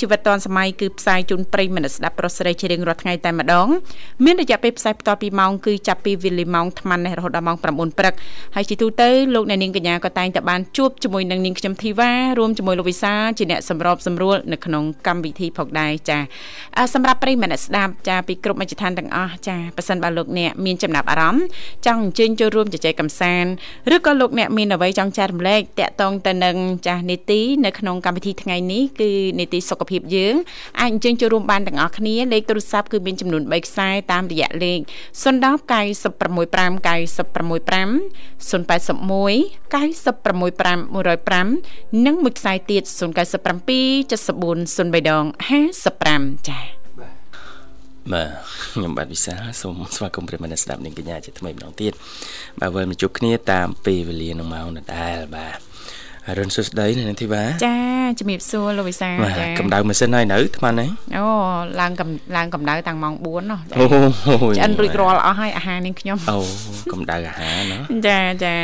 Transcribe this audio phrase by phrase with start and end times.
[0.00, 3.68] ជីវិតឌွန်សម័យគឺផ្សាយជូនប្រិយមិត្តស្ដាប់ប្រុសស្រីជារៀងរាល់ថ្ងៃតែម្ដង
[4.24, 8.14] មានរយៈពេលផ្សាយបន្តពីម៉ោងគឺចាប់ពីវេលាម៉ោង8:00នេះរហូតដល់ម៉ោង9:00ព្រឹក
[8.54, 16.18] ហើយជាទូទៅលោកអ្នកនាងកញ្ញាក៏តែងតែបានជួបជាមួយនឹងនាងខ្ញុំធីវ៉ារួមជាមួយលោកវិសាជាអ្នកសម្របសម្រួលនៅក្នុងកម្មវិធីផងដែរចា
[16.94, 21.44] សម្រាប់ប្រិយមិត្តស្ដាប់ចាពីគ្រប់មជ្ឈដ្ឋានទាំងអស់ចាប៉ះសិនបើលោកអ្នកមានចំណាប់អារម្មណ៍
[21.86, 23.50] ចង់អញ្ជើញចូលរួមជជែកកម្សាន្ត
[23.94, 30.34] ឬក៏លោកអ្នកមានអ្វីចង់ចែករំលែកតាក់ទងទៅនឹងចាស់នីតិនៅក្នុងកម្មវិធីថ្ងៃនេះគឺនីតិសុខភាពយើង
[30.80, 34.78] អាចអញ្ជើញចូលរួមបានទាំងអស់គ្នាលេខទូរស័ព្ទគឺមានចំនួន3ខ្សែតាមរយៈលេខ
[35.22, 37.96] 010 965 965
[38.50, 41.46] 081 965
[41.96, 42.96] 105និងមួយខ្សែទៀត097
[44.10, 45.24] 74 03ដង
[45.86, 46.76] 55ចា៎
[48.12, 48.28] បាទ
[48.72, 51.92] ខ្ញុំបាទវិសាសូមស្វាគមន៍ប្រិមត្តស្ដាប់នាងកញ្ញាជាថ្មីម្ដងទៀត
[52.60, 55.58] បាទវិលមកជួបគ្នាតាមពេលវេលានឹងម៉ោងដដែលបាទ
[56.28, 57.76] អរុនសុស្ដីនៅនឹងធីវ៉ាចា
[58.18, 61.24] ជំរាបសួរលោកវិសាចាកម្ដៅម៉ាស៊ីនហើយនៅថ្មហ្នឹងអូ
[61.80, 61.92] ឡើង
[62.36, 63.84] ឡើងកម្ដៅតាំងម៉ោង4នោះអូ
[64.56, 66.38] ឆ្អិនរួចរាល់អស់ហើយអាហារនាងខ្ញុំអូ
[66.92, 68.54] កម្ដៅអាហារណាចាចា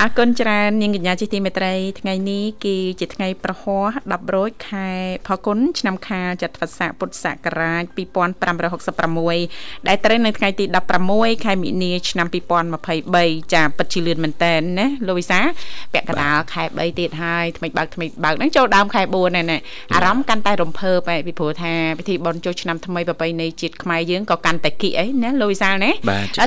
[0.00, 4.88] អរគុណច្រើននាងកញ្ញាជាទីមេត្រីថ្ងៃនេះគឺជាថ្ងៃប្រហោះ10រោចខែ
[5.26, 7.82] ផល្គុនឆ្នាំខាលចត្វាស័កពុទ្ធសករាជ
[8.70, 10.64] 2566ដែលត្រូវនៅថ្ងៃទី
[11.04, 12.26] 16ខែមិនិនាឆ្នាំ
[12.90, 15.40] 2023ចាពិតជាលឿនមែនតើណាលោកវិសា
[15.92, 19.58] ពាក់កណ្ដាលខែ3ទៀតហើយថ្មីបើកថ្មីបើកហ្នឹងចូលដើមខែ4ហ្នឹងណា
[19.94, 25.90] អារម្មណ៍កាន់តែរំភើបឯពីព្រោះថាពិធីបុណ្យចូលឆ្នាំថ្មីប្រពៃណីជាតិខ្មែរយើងក៏កាន់តែគៀកអីណាលូយសាលណា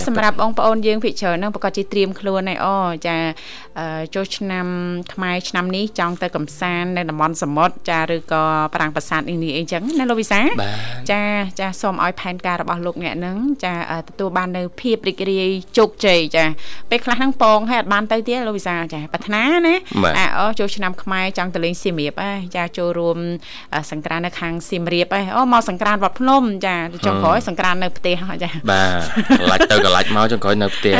[0.07, 2.75] សម្រាប់បងប្អូនយើងភិកច្រើនហ្នឹងប្រកាសជាត្រៀមខ្លួនហើយអូ
[3.07, 3.15] ចា
[4.15, 4.65] ចូលឆ្នាំ
[5.13, 8.43] ខ្មែរឆ្នាំនេះចង់ទៅកំសាន្តនៅតំបន់សមុទ្រចាឬក៏
[8.75, 10.41] ប្រាំងប្រាសាទនេះនេះអីចឹងណាលោកវិសា
[11.11, 11.21] ចា
[11.59, 13.73] ចាសូមឲ្យផែនការរបស់លោកអ្នកហ្នឹងចា
[14.09, 16.45] ទទួលបាននៅភាពរីករាយជោគជ័យចា
[16.89, 19.75] ពេលខ្លះហ្នឹងពងឲ្យអត់បានទៅទៀតលោកវិសាចាប្រាថ្នាណា
[20.17, 23.17] អាអូចូលឆ្នាំខ្មែរចង់ទៅលេងសៀមរាបហើយចាចូលរួម
[23.91, 28.83] សង្ក្រាននៅខាងសៀមរាបហើយអូមកសង្ក្រានវត្តភ្នំចាចុងក្រោយសង្ក្រាននៅផ្ទះចាបា
[29.39, 30.95] ទកលាច់ទៅកលាច់មកចុងក្រោយនៅផ្ទះ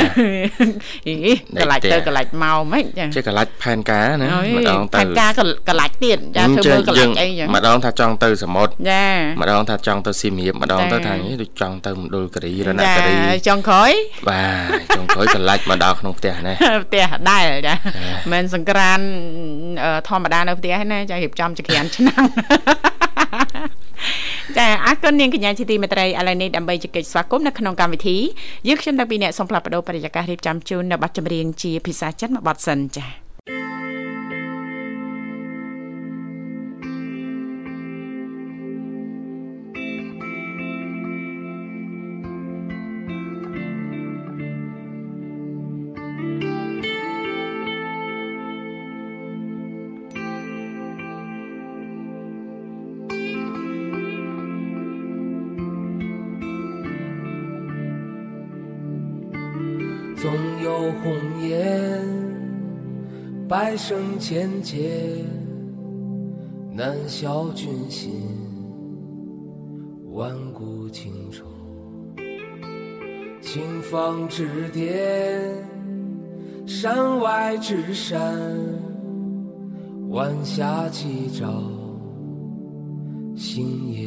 [1.08, 1.14] អី
[1.62, 5.30] កលាច់ទៅកលាច់មកមិនចាជាកលាច់ផែនការណាម្ដងទៅផែនការ
[5.68, 9.04] កលាច់ទៀតចាធ្វើមើលកលាច់អីចឹងម្ដងថាចង់ទៅសមុទ្រចា
[9.40, 13.14] ម្ដងថាចង់ទៅសៀមរាបម្ដងទៅថានេះដូចចង់ទៅមណ្ឌលគិរីរណគិរី
[13.48, 13.90] ចុងក្រោយ
[14.28, 17.74] បាទចុងក្រោយកលាច់មកដល់ក្នុងផ្ទះណាផ្ទះដែលចា
[18.32, 18.98] មិនសង្ក្រាន
[20.08, 22.24] ធម្មតានៅផ្ទះណាចារៀបចំចក្រានឆ្នាំ
[24.56, 28.16] ចាអរគុណនាងកញ្ញាជាទីមេត្រីឥឡូវនេះដើម្បីជែកស្វាគមន៍នៅក្នុងកម្មវិធី
[28.68, 33.23] យើងខ្ញុំតាំងពីអ្នកសូមផ្លាប់បដោបរិយាកាសរៀបចំជូននៅប័ណ្ណចម្រៀងជាភាសាចិនមួយប័ណ្ណសិនចា
[61.04, 61.12] 红
[61.46, 62.02] 颜
[63.46, 65.22] 百生千劫，
[66.72, 68.10] 难消君心。
[70.12, 71.44] 万古情仇，
[73.42, 75.42] 青芳之巅，
[76.66, 78.18] 山外之山，
[80.08, 81.62] 晚霞起照，
[83.36, 84.03] 星夜。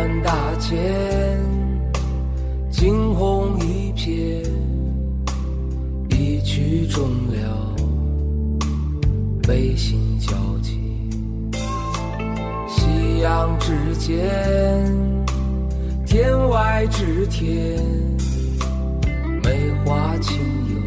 [0.00, 1.38] 看大千
[2.70, 4.42] 惊鸿一瞥
[6.08, 7.76] 一曲终了
[9.42, 10.80] 悲心交集
[12.66, 14.16] 夕阳之间
[16.06, 17.78] 天外之天
[19.44, 20.38] 梅花轻
[20.72, 20.79] 幽。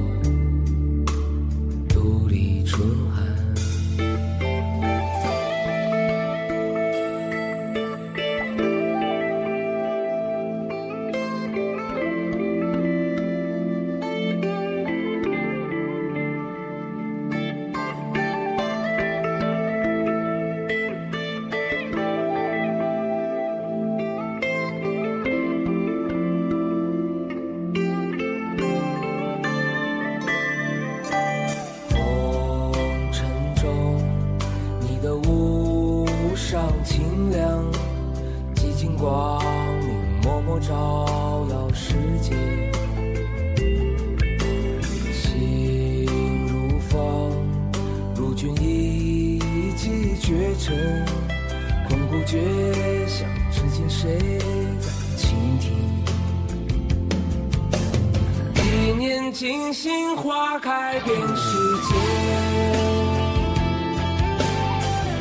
[59.34, 61.96] 一念惊心，花开遍世界。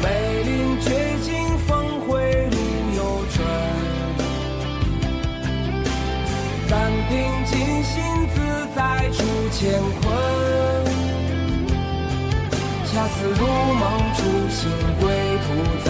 [0.03, 0.91] 梅林绝
[1.23, 2.57] 境，峰回路
[2.95, 3.01] 又
[3.35, 3.39] 转。
[6.69, 7.11] 但凭
[7.47, 8.03] 尽心，
[8.35, 8.37] 自
[8.77, 9.61] 在出乾
[10.03, 10.05] 坤。
[12.93, 13.83] 恰似如梦
[14.15, 14.21] 初
[14.51, 14.61] 醒，
[15.01, 15.09] 归
[15.47, 15.49] 途
[15.87, 15.89] 在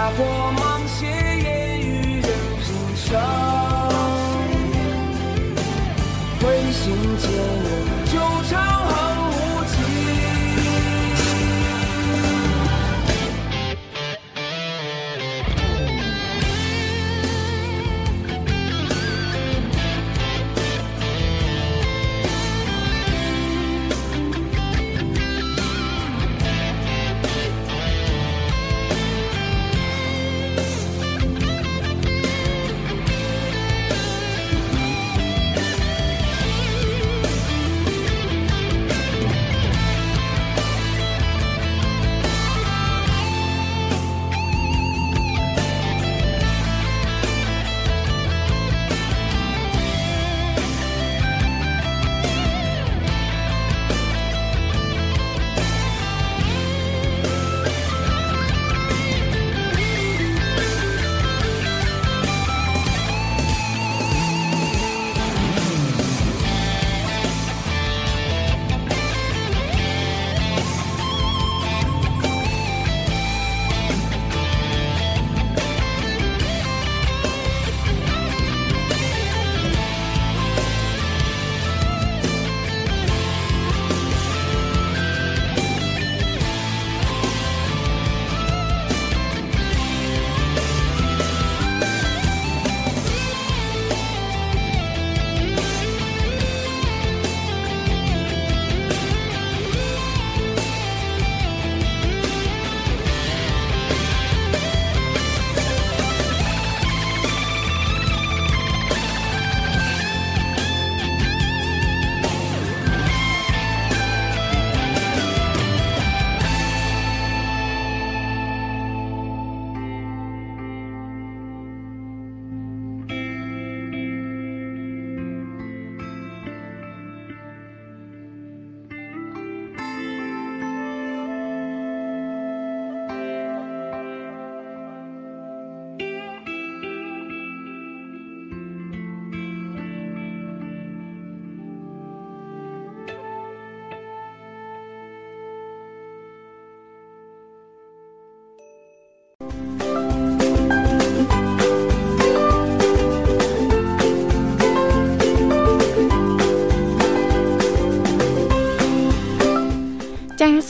[0.00, 0.69] I want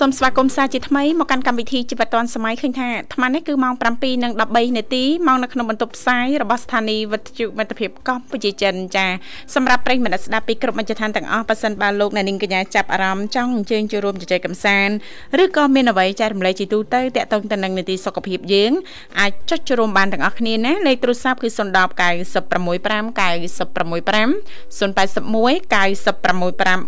[0.00, 9.07] សូមស្វាគមន៍សាជាថ្មីមកកាន់កម្មវិធីជីវិតឌွန်សម័យឃើញថាអាត្មានេះគឺម៉ោង7:13នាទីម៉ោងនៅក្នុងបន្ទប់ផ្សាយរបស់ស្ថានីយ៍វិទ្យុមិត្តភាពកម្ពុជាចិនចា
[9.54, 14.95] សម្រាប់ប្រិយមិត្តស្ដាប់ពីគ្រប់មជ្ឈដ្ឋានទាំងអស់ប៉ះសិនបាទលោកអ្នកនាងកញ្ញាចាប់អារម្មណ៍ចង់អញ្ជើញចូលរួមជជែកកម្សាន្ត
[15.42, 18.73] ឬក៏មានអ្វីចែករំលែកជាទូទៅតាក់ទងទៅនឹងនីតិសុខភាពយើង
[19.21, 21.61] អាចចុចចូលរួមបានទាំងអស់គ្នាណាលេខទូរស័ព្ទគឺ010
[22.00, 24.30] 965 965
[24.78, 26.80] 081 965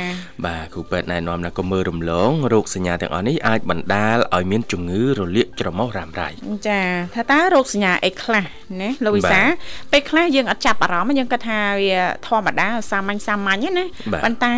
[0.46, 6.28] បាទគ្រូពេទ្យណែនាំថាកុំមើលរំលងរោគសញ្ញាទាំងអស់នេះអាចបណ្ដាលឲ្យមានជំងឺរលាកច្រមុះរ៉ាំរ៉ៃ
[6.68, 6.80] ចា
[7.14, 8.44] ថាតើរោគសញ្ញាអីខ្លះ
[8.80, 9.40] ណាលូវីសា
[9.92, 11.94] ពេលខ្លះយើងអត់ចាប់អារម្មណ៍យើងគិតថាវា
[12.26, 13.84] ធម្មតាសាមញ្ញសាមញ្ញណា
[14.24, 14.54] ប៉ុន្តែ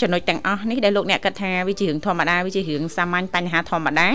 [0.00, 4.08] ចំណុចទាំងអស់នេះដែលលោកអ្នកគិតថាវាជារឿងធម្មតាវាជារឿងសាមញ្ញបញ្ហាធម្មតា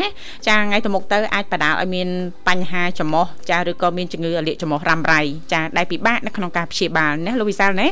[0.48, 2.08] ចាថ្ងៃទៅមុខទៅអាចបណ្ដាលឲ្យមាន
[2.48, 5.22] បញ្ហាច្រមុះចាឬក៏មានជំងឺរលាកច្រមុះរ៉ាំរ៉ៃ
[5.54, 7.88] ចាដែលពិបាកនៅក្នុងការព្យាបាលណាលូវីសាណា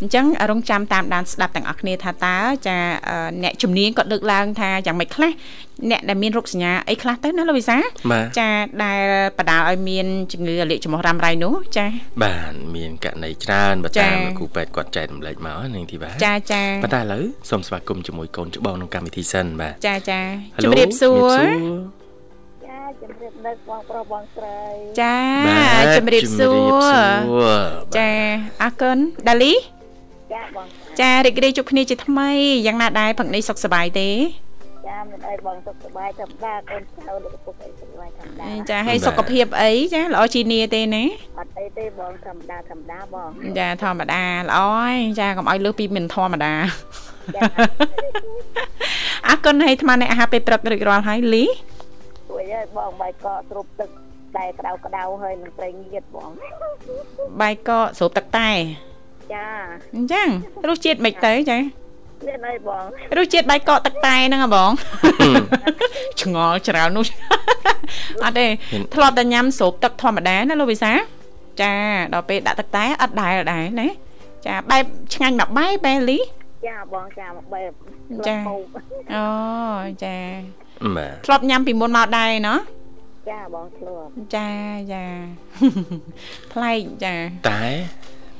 [0.00, 2.76] អញ្ចឹងរងចាំតាមដានស្ដាប់ទាំងអស់គ្នាថាតើចា
[3.42, 5.32] អ្នកជំនាញគាត់លើកឡើងថាយ៉ាងម៉េចខ្លះ
[5.90, 7.78] អ្នកដែលមានរោគសញ្ញាអីខ្លះទៅណាលោកវិសា
[8.38, 8.48] ចា
[8.84, 9.00] ដែល
[9.38, 11.86] បដាលឲ្យមានជំងឺលាកចំោះរ៉ាំរ៉ៃនោះចា
[12.22, 20.20] បាទមានករណីច្រើនបើតាមគ្រូពេទ្យគាត់ចែករំលែកមកនឹងទីបាទចាចាប៉ុន្តែឥឡូវសូមស្វាគមន៍ជាមួយកូនច្បងក្នុងកម្មវិធីសិនបាទចាចា
[20.62, 21.40] ជំរាបសួរ
[22.66, 24.60] ចាជំរាបនៅបងប្រុសបងស្រី
[25.00, 25.16] ចា
[25.96, 26.52] ជំរាបសួ
[26.82, 27.60] រ
[27.98, 28.10] ចា
[28.62, 29.52] អរគុណដាលី
[30.32, 30.66] ចាបង
[31.00, 32.30] ចារីករាយជួបគ្នាជាថ្មី
[32.66, 34.10] យ៉ាងណាដែរផឹកនេះសុខសប្បាយទេ
[34.88, 41.04] ចាមិនអីបងសុខសប្បាយធម្មតាកូនចៅលោកពុកអីសុខសប្បាយធម្មតាចាហើយសុខភាពអីចាល្អជីនីទេណា
[41.64, 46.52] អត់អីទេបងធម្មតាធម្មតាបងចាធម្មតាល្អហើយចាកុំឲ្យលើសពីមិនធម្មតា
[49.28, 51.44] អរគុណហើយអាត្មានេះអាហារពេលព្រឹករួចរាល់ហើយលី
[52.30, 53.88] ជួយហើយបងបាយកកស្រូបទឹក
[54.36, 56.30] តែក្តៅក្តៅហើយនឹងប្រេងញៀតបង
[57.40, 58.50] បាយកកស្រូបទឹកតែ
[59.34, 59.46] ចា
[59.96, 60.28] អញ្ចឹង
[60.68, 61.58] រសជាតិមិនទៅចា
[62.26, 62.82] មានអីបង
[63.18, 64.70] រសជាតិបាយកកទឹកតែហ្នឹងហ៎បង
[66.20, 67.06] ឆ្ងល់ច្រើននោះ
[68.24, 68.46] អត់ទេ
[68.94, 70.92] ធ្លាប់តែញ៉ាំស្រូបទឹកធម្មតាណាលោកវិសា
[71.62, 71.74] ចា
[72.14, 73.88] ដល់ពេលដាក់ទឹកតែអត់ដែរដែរណា
[74.46, 74.84] ចាបែប
[75.14, 76.18] ឆ្ងាញ់មកបែបបែលី
[76.66, 77.70] ចាបងចាមកបែប
[78.28, 78.36] ចា
[79.14, 79.26] អូ
[80.04, 80.16] ចា
[80.96, 82.58] បាទធ្លាប់ញ៉ាំពីមុនមកដែរណោះ
[83.30, 84.48] ចាបងធ្លាប់ចា
[84.92, 85.04] ចា
[86.52, 87.14] ប្លែកចា
[87.50, 87.62] តែ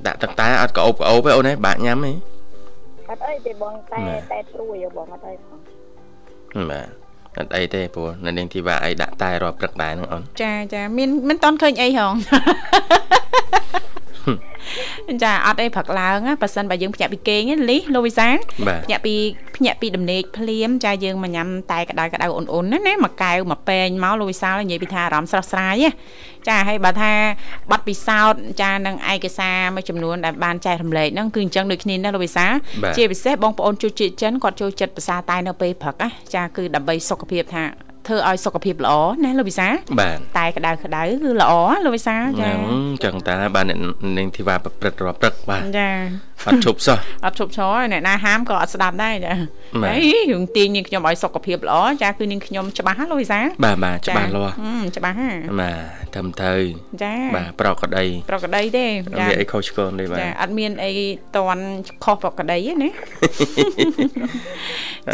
[0.07, 2.13] ដាក់ទឹកតែអត់ក្អូបក្អូបទេអូនឯងបាក់ញ៉ាំទេ
[3.11, 3.99] អត់អីទេបងតែ
[4.33, 5.57] តែត្រួយបងអត់អីបង
[6.71, 6.89] បាទ
[7.39, 12.15] អត់អីទេព្រោះនៅនាងធីវ៉ាអីដាក់តែរាល់ព្រឹកដែរហ្នឹងអូនចាចាមានមិនតន់ឃើញអីហង
[15.23, 18.29] ចាអត់អីព្រឹកឡើងប៉ះសិនបើយើងភ្ញាក់ពីគេងលីលូវីសា
[18.85, 19.15] ភ្ញាក់ពី
[19.57, 25.85] ភ្ញាក់ពីដំណេកភ្លាមចាយើងមកញ៉ាំតែក្តៅក្តៅអ៊ុនអ៊ុនណាណាមួយកែវមួយពេងមកលូវីសានិយាយពីថាអារម្មណ៍ស្រស់ស្រាយ
[26.49, 27.13] ចាហើយបើថា
[27.71, 32.47] បាត់ពិសោធន៍ចានឹងឯកសារមួយចំនួនដែលបានចែករំលែកហ្នឹងគឺអញ្ចឹងដូចគ្នាណាលោកវិសា
[32.97, 37.65] ជាពិសេសបងប្អូនជួយជាតិចិនគាត់ចូលចិត្តភាសាតែនៅពេលព្រឹកណាចាគឺដើម្បីសុខភាពថា
[38.09, 38.95] ធ្វើឲ្យសុខភាពល្អ
[39.25, 39.69] ណាលោកវិសា
[40.01, 41.53] បាទតែក្តៅក្តៅគឺល្អ
[41.85, 42.51] លោកវិសាចា
[43.05, 43.79] ចឹងតាបាទអ្នក
[44.19, 45.91] នាងធីវ៉ាប្រព្រឹត្តរាល់ព្រឹកបាទចា
[46.47, 49.35] អត់ឈប់សោះអត់ឈប់ឈរអ្នកណាហាមក៏អត់ស្ដាប់ដែរចា
[49.85, 54.55] ហើយរឿងទាញនាងខ្ញុំឲ្យសុខភាពល្អចាគឺនាងខ្ញុំច្បាស់ហ៎លោកវិសាបាទបាទច្បាស់លាស់
[54.97, 55.31] ច្បាស់ហ៎
[55.61, 56.61] បាទត្រឹមត្រូវ
[57.03, 58.87] ចាបាទប្រកក្តីប្រកក្តីទេ
[59.19, 60.93] ចាមានអីខុសឆ្គងទេបាទចាអត់មានអី
[61.37, 61.65] តន់
[62.05, 62.91] ខុសប្រកក្តីទេណា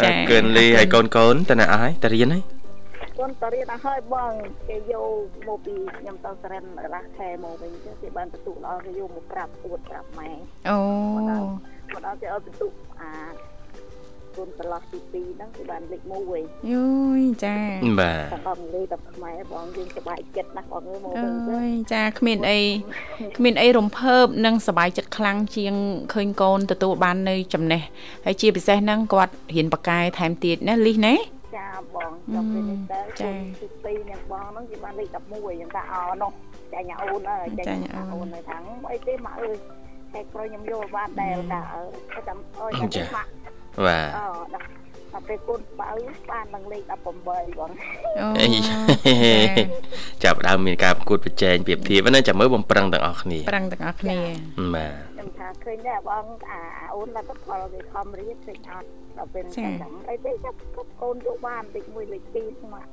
[0.03, 2.43] ចាគឿនលីឲ្យកូនកូនតើណាអស់ហើយតរៀនហើយ
[3.21, 4.31] កូនតរៀនអស់ហើយបង
[4.69, 5.11] គេយក
[5.47, 10.31] មកពីខ្ញុំទៅសរិនកន្លះខែមកវិញទៅគេបានបន្ទុកល្អគេយកមកប្រាប់ពួតប្រាប់ម៉ែ
[10.69, 10.79] អូ
[11.15, 13.11] មកដល់គេឲ្យបន្ទុកអា
[14.35, 16.87] គុណប្រឡោះទី2ហ្នឹងគឺបានលេខ1យូ
[17.19, 17.57] យចា
[17.99, 22.59] បាទបងលេខដល់ខ្មែរបងយើងសប្បាយចិត្តណាស់បងអើយមកវិញអើយចាគ្មានអី
[23.37, 25.73] គ្មានអីរំភើបនិងសប្បាយចិត្តខ្លាំងជាង
[26.13, 27.81] ឃើញកូនទទួលបាននៅចំណេះ
[28.25, 31.15] ហើយជាពិសេសហ្នឹងគាត់រៀនបកកែថែមទៀតណាលីសណា
[31.55, 31.65] ចា
[31.95, 33.29] បងដល់ពេលនេះទៅចា
[33.85, 36.31] ទី2នាងបងហ្នឹងគេបានលេខ11យ៉ាងថាអនោះ
[36.73, 39.57] ចាញ់អូនអើយចាញ់អូននៅខាងអីទេម៉ាក់អើយ
[40.13, 41.81] តែប្រុសខ្ញុំយកបានដែលថាអើ
[42.27, 43.29] ចាំអើយចាម៉ាក់
[43.85, 44.65] បាទអូដល់
[45.13, 45.89] ដល់ពេលកូនបៅ
[46.29, 47.29] បាននឹងលេខ18ប
[47.67, 47.71] ង
[48.21, 48.27] អូ
[50.23, 54.17] ចាប់ដើមមានការប្រកួតប្រជែងប្រៀបធៀបណាចាំមើលបំប្រឹងទាំងអស់គ្នាប្រឹងទាំងអស់គ្នា
[54.75, 56.59] បាទ ខ្ញុំថាឃើញដែរបងអា
[56.93, 58.87] អូនលទ្ធផលគេខំរៀនឃើញអត់
[59.17, 60.57] ដល់ពេលចាំអីទេចាប់
[61.01, 62.87] កូនយកបានតិចមួយលេខ2ហ្នឹងមក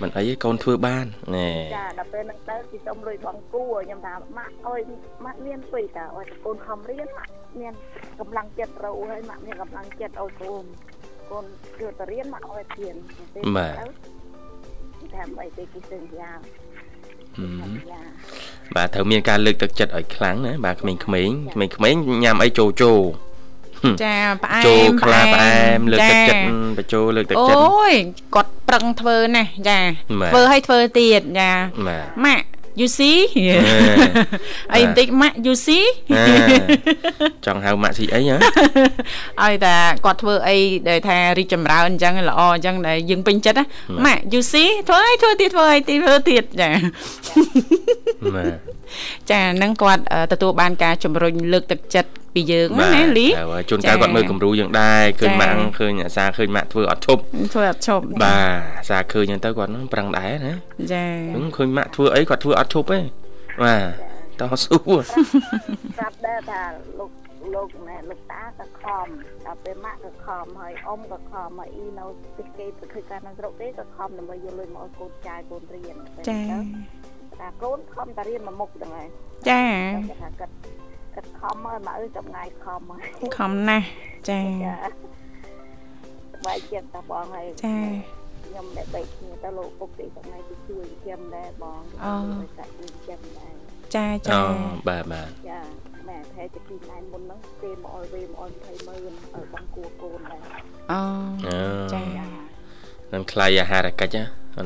[0.00, 1.06] មិនអីទេកូនធ្វើបាន
[1.36, 4.80] ណែចាដល់ពេលហ្នឹងទៅគេសុំលុយបងគូខ្ញុំថាម៉ាក់អើយ
[5.24, 7.74] ម៉ាក់មានពេកតើឲ្យកូនខំរៀនម៉ាក់មាន
[8.20, 10.64] កម្លាំងចិត្តរោហើយម៉ាក់មានកម្លាំងចិត្តឲ្យកូន
[11.30, 11.44] កូន
[11.78, 12.96] គឺទៅរៀនម៉ាក់ឲ្យរៀន
[13.34, 13.74] ទេបាទ
[15.14, 16.30] តែមិនទេគេសន្យា
[18.76, 23.00] បាទត្រូវមានការលើកទឹកចិត្តឲ្យខ្លាំងណាបាទក្មេងៗក្មេងៗញ៉ាំអីចូលចូល
[24.04, 26.42] ចាផ្អែមចូលខ្លាផ្អែមលើកទឹកចិត្ត
[26.78, 27.94] បញ្ចូលលើកទឹកចិត្តអូយ
[28.34, 29.78] គាត់ប្រឹងធ្វើណាស់ចា
[30.32, 31.50] ធ្វើឲ្យធ្វើទៀតចា
[32.24, 32.46] ម៉ាក់
[32.80, 33.16] you see
[34.74, 35.84] អីបន្តិចម៉ាក់ you see
[37.46, 38.36] ចង់ហៅម៉ាក់ស៊ីអីហ៎
[39.42, 40.56] ឲ្យតែគាត់ធ្វើអី
[40.88, 43.64] ដែលថារីកចម្រើនអញ្ចឹងល្អអញ្ចឹងដែលយើងពេញចិត្តណា
[44.04, 46.68] ម៉ាក់ you see ធ្វើអីធ្វើទៀតធ្វើអីទៀតធ្វើទៀតចា
[49.30, 50.02] ចានឹងគាត់
[50.32, 53.28] ទទួលបានការជំរុញលើកទឹកចិត្ត ពីយើងណាលី
[53.70, 57.22] ជួនកាលគាត់មើលគំរូយើងដែរឃើញម៉ាក់ឃើញអាសាឃើញម៉ាក់ធ្វើអត់ឈប់
[57.54, 60.54] ធ្វើអត់ឈប់បាទអាសាឃើញហ្នឹងទៅគាត់ហ្នឹងប្រឹងដែរណា
[60.92, 61.06] ចា
[61.56, 63.00] ឃើញម៉ាក់ធ្វើអីគាត់ធ្វើអត់ឈប់ទេ
[63.62, 66.62] បាទតោះស៊ូប្រាប់ដែរថា
[66.98, 67.10] លោក
[67.54, 69.06] លោកណែលោកតាក៏ខំ
[69.46, 72.04] ដល់ពេលម៉ាក់ក៏ខំហើយអ៊ំក៏ខំហើយអ៊ីនៅ
[72.36, 75.96] ទីគេទៅធ្វើការនៅស្រុកទេក៏ខំដើម្បីយកលុយមកឲ្យកូនចាយកូនរៀន
[76.28, 76.40] ចា
[77.38, 79.08] ថាកូនខំតែរៀនមួយមុខហ្នឹងហើយ
[79.48, 79.64] ចា
[80.22, 80.52] ថាគាត់
[81.14, 83.86] គិតខំហើយមកអើចំងាយខំហើយខំណាស់
[84.28, 84.40] ចា
[86.46, 87.76] បាយចិត្តតាបងហើយចា
[88.46, 92.14] ខ្ញុំដែលបែកគ្នាទៅលោកពុកទីថ្ងៃទៅជួយខ្ញុំដែរបងអូ
[92.58, 93.54] តែជួយខ្ញុំដែរ
[93.94, 94.40] ចាចាអូ
[94.88, 95.60] បាទបាទចា
[96.08, 100.40] ម៉ែថែទៅពីណៃមុនហ្នឹងគេមកអល់វេមកអល់20ម៉ឺនឲ្យបងគួកូនដែរ
[100.92, 101.02] អូ
[101.94, 102.02] ចា
[103.12, 104.16] នឹងថ្លៃអាហារកិច្ច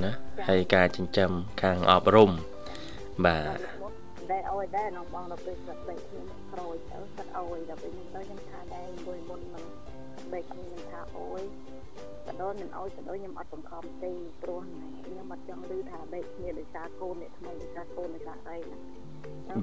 [0.05, 0.13] ណា
[0.49, 1.31] ហើយការចិញ្ចឹម
[1.63, 2.31] ខាងអប់រំ
[3.27, 3.78] បាទដែរអោ
[4.63, 9.65] យដែរនំបងដល់ពេលស្រាប់តែខ្ញុំក្រោយទៅស្រាប់អយដល់ពេលនេះទៅខ្ញុំថាដែរមួយមុនមិន
[10.33, 11.43] បែកខ្ញុំថាអូយ
[12.27, 14.13] កដោមិនអោយកដោខ្ញុំអត់បង្ខំទេ
[14.43, 14.61] ព្រោះ
[15.07, 18.77] ខ្ញុំអត់ចង់ឮថាបែកគ្នាដោយសារកូនអ្នកថ្មីដោយសារកូនដោយសារអីណា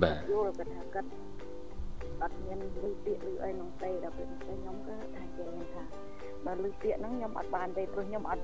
[0.03, 1.09] បាទយល់គាត់ថាគាត់
[2.21, 2.65] អត់មានឮ
[3.05, 5.83] ពាក្យឬអីនោះទេដល់ពេលនេះខ្ញុំក៏ថានិយាយថា
[6.45, 8.43] បើឮពាក្យហ្នឹងខ្ញុំអត់បានទេព្រោះខ្ញុំអត់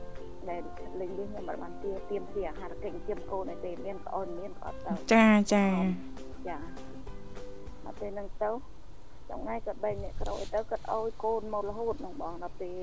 [0.50, 0.62] ដែល
[1.00, 5.66] លេងនេះខ្ញុំអត់បានទៀមទៀមជាអាហារកិច្ចជាកូនឯទេមានក្អូនមានក៏អត់ទៅចាចា
[6.48, 6.58] ចា
[7.84, 8.50] ដល់ពេលហ្នឹងទៅ
[9.30, 12.80] ចង្ងាយគាត់បែកអ្នកក្រោយទៅគាត់អោយកូនមករហូតនឹងបងដល់ពេល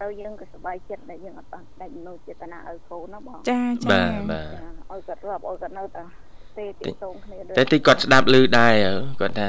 [0.00, 4.46] ទៅយើងក៏សប្បាយចិត្តដែលយើងអត់បានដាច់មនុស្សចេតនាឲ្យកូនណាបងចាចាបាទបាទ
[4.90, 6.02] ឲ្យគាត់រាប់ឲ្យគាត់នៅតែ
[6.58, 8.74] ទេទីតងគ្នាតែទីគាត់ស្ដាប់ឮដែរ
[9.20, 9.48] គាត់ថា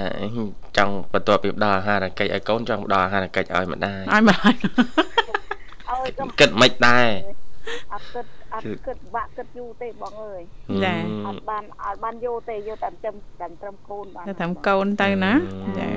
[0.78, 4.54] ចង់បន្ទាប់ពីដល់អាហារកិច្ចឲ្យកូនចង់ដល់អាហារកិច្ចឲ្យម្ដាយឲ្យម្ដាយ
[5.90, 7.08] ឲ្យគិតមិនដែរ
[7.94, 10.42] អត់គិតអត់គិតបាក់គិតយូរទេបងអើយ
[10.84, 10.94] ចា
[11.28, 15.34] អត់បានអត់បានយកទេយកតែត្រឹមតែត្រឹមកូនបានតែត្រឹមកូនទៅណា
[15.80, 15.90] ចា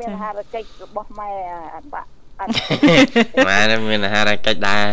[0.00, 1.30] មានអាហារកិច្ចរបស់ម៉ែ
[1.76, 2.08] អត់បាក់
[3.46, 4.90] ម៉ែមានអាហារកិច្ចដែរ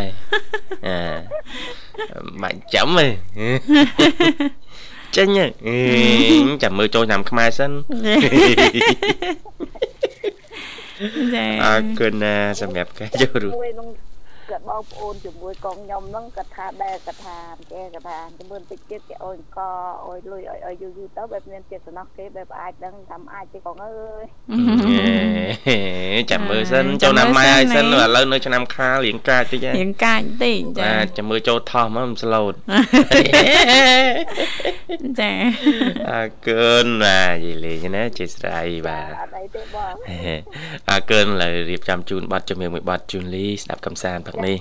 [0.88, 3.08] អឺបាច់ចាំទេ
[5.18, 5.28] ចេញ
[6.64, 7.72] ចាំមើលចូលឆ្នាំខ្មែរសិន
[11.36, 13.54] ចាអរគុណណាសម្រាប់ការចូលរួម
[14.50, 17.38] គាត់បងប្អូនជាមួយកងខ្ញុំហ្នឹងគាត់ថាដែរគាត់ថា
[17.72, 18.18] គេគាត់ថា
[18.52, 19.60] មើលតិចទៀតគេអុយក
[20.08, 24.24] អុយលុយអុយយូរយូរទៅបែបមានចិត្តសំណោះគេបែបអាចដឹងថាអាចទេកងអើយ
[26.32, 32.54] ចាំមើលសិនចូលឆ្នាំម៉ែឲ្យសិនឥឡូវនៅឆ្នាំខាលរៀងកាចតិចរៀងកាចតិចចាចាំមើលចូលថោះមកមិនស្លូត
[35.20, 35.34] ចា
[36.10, 39.94] អរគុណបាទយីលេងណាជាស្រីបាទអត់អីទេបង
[40.90, 44.58] អរគុណឡើយរៀបចំជូនប័ណ្ណជំនឿមួយប័ណ្ណជូនលីស្ដាប់កំសាន្តផឹកនេះ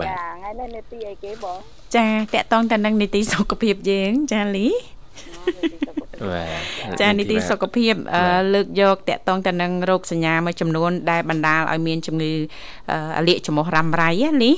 [0.00, 1.58] បាទចាថ្ងៃនេះនេតិអីគេបង
[1.96, 4.68] ចាតកតងតែនឹងនីតិសុខភាពយើងចាលី
[7.00, 7.94] ចានីតិសុខភាព
[8.54, 12.32] លើកយកតកតងទៅនឹងរោគសញ្ញាមួយចំនួន ដែលបណ្ដាលឲ្យមានជំងឺ
[13.18, 14.52] អលាកច្រមុះរ៉ាំរ៉ៃណាលី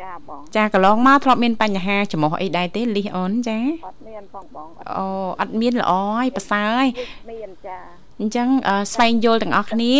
[0.00, 5.06] ចាបងចាកន្លងមកធ្លាប់មានបញ្ហាច្រមុះអីដែរទេលីអូនចាអត់មានផងបងអូ
[5.40, 6.88] អត់មានល្អហើយប្រសើរហើយ
[7.30, 7.78] មានចា
[8.20, 8.48] អញ្ចឹង
[8.92, 9.94] ស្វែងយល់ទាំងអស់គ្នា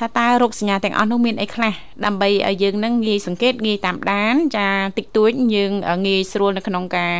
[0.00, 1.72] ថាតើរោគសញ្ញាទាំងអស់នោះមានអីខ្លះ
[2.04, 5.72] ដើម្បីឲ្យយើងនឹងងាយសង្កេតងាយតាមដាន ចាតិចតួចយើង
[6.06, 7.12] ងាយស្រួលនៅក្នុងការ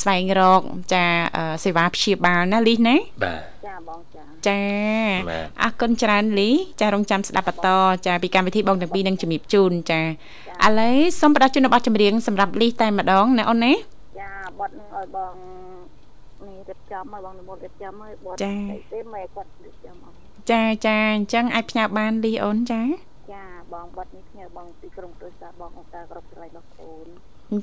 [0.00, 0.62] ស្វែងរក
[0.94, 1.04] ចា
[1.64, 4.60] សេវាព្យាបាលណាលីណាបាទចាបងចាចា
[5.62, 7.68] អរគុណច្រើនលីចារងចាំស្ដាប់បន្ត
[8.06, 13.72] ចាពីកម្មវិធីបងទាំងពីរនឹងជំរាបជូនចាឥឡូវសូមផ្ដល់ជូនបទចម្រៀងសម្រាប់លីតែម្ដងណាអូនណា
[14.20, 15.34] ចាបទនឹងឲ្យបង
[16.46, 19.51] នេះរៀបចំឲ្យបងនិមន្តរៀបចំឲ្យបទទេម៉ែគាត់រៀប
[20.51, 22.81] ចំឲ្យចាចាអញ្ចឹងអាចផ្ញើបានលីអូនចា
[23.33, 27.09] ចាបងបាត់នេះផ្ញើបងពីក្រុមគ្រួសារបងអង្គការគ្រប់ស្រ័យរបស់អូន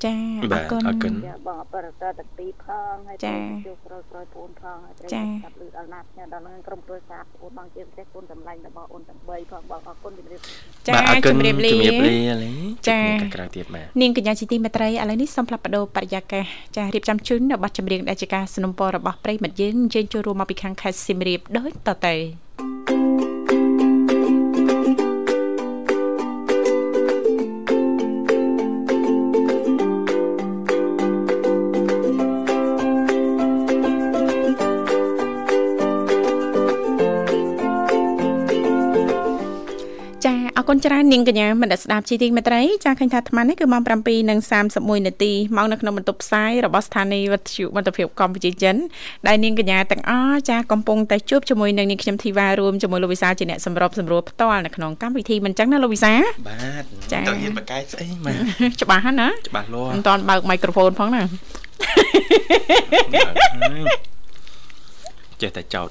[0.05, 3.35] ចាអរគុណអរគុណចាបងអបរតតាពីផងហើយចា
[3.65, 10.39] ជួបក្រោយក្រោយពូនផងហើយត្រូវចាប់លឺដល់ណាត់ញ៉ាដល់នឹងក្រុមគ្រួសារពូនបងជាពិសេសពូនតម្លាញរបស់អូនទាំង3ផងបងអរគុណជំរាប
[10.87, 10.93] ចា
[11.25, 12.53] ជំរាបលាជំរាបលា
[12.89, 12.99] ចា
[13.35, 16.45] ក្រៅទៀតបាទនាងកញ្ញាជីទីមេត្រីឥឡូវនេះសូមផ្លាប់បដោបរិយាកាស
[16.77, 22.15] ចារៀបចំជូននៅប័ណ្ណចម្រៀងដែលជាការสนับสนุนរបស់ប្រិមិត្តយើងជើញចូលរួមមកពីខាងខេត្តសៀមរាបដូចតទៅ
[40.72, 48.76] គុណច្រើននាងកញ្ញាមនស្ដាប់ជីទីមេត្រីចាឃើញថាអាត្មានេះគឺម៉ោង7:31នាទីមកនៅក្នុងបន្ទប់ផ្សាយរបស់ស្ថានីយ៍វិទ្យុមិត្តភាពកម្ពុជាចិន
[49.26, 56.12] ដែលនាងកញ្ញាទាំងអស់ចាកំពុងតែជួបជាមួយនឹងនាងខ្ញុំធីវ៉ារួមជាមួយលោកវិសាជាអ្នកសម្របសម្រួលផ្ទាល់នៅក្នុងកម្មវិធីមិនចឹងណាលោកវិសា
[56.48, 58.34] បាទចាទៅហ៊ានបកកែស្អីបាទ
[58.82, 61.22] ច្បាស់ណាច្បាស់លាស់មិនតាន់បើកមីក្រូហ្វូនផងណា
[65.42, 65.88] ចេះតែចោត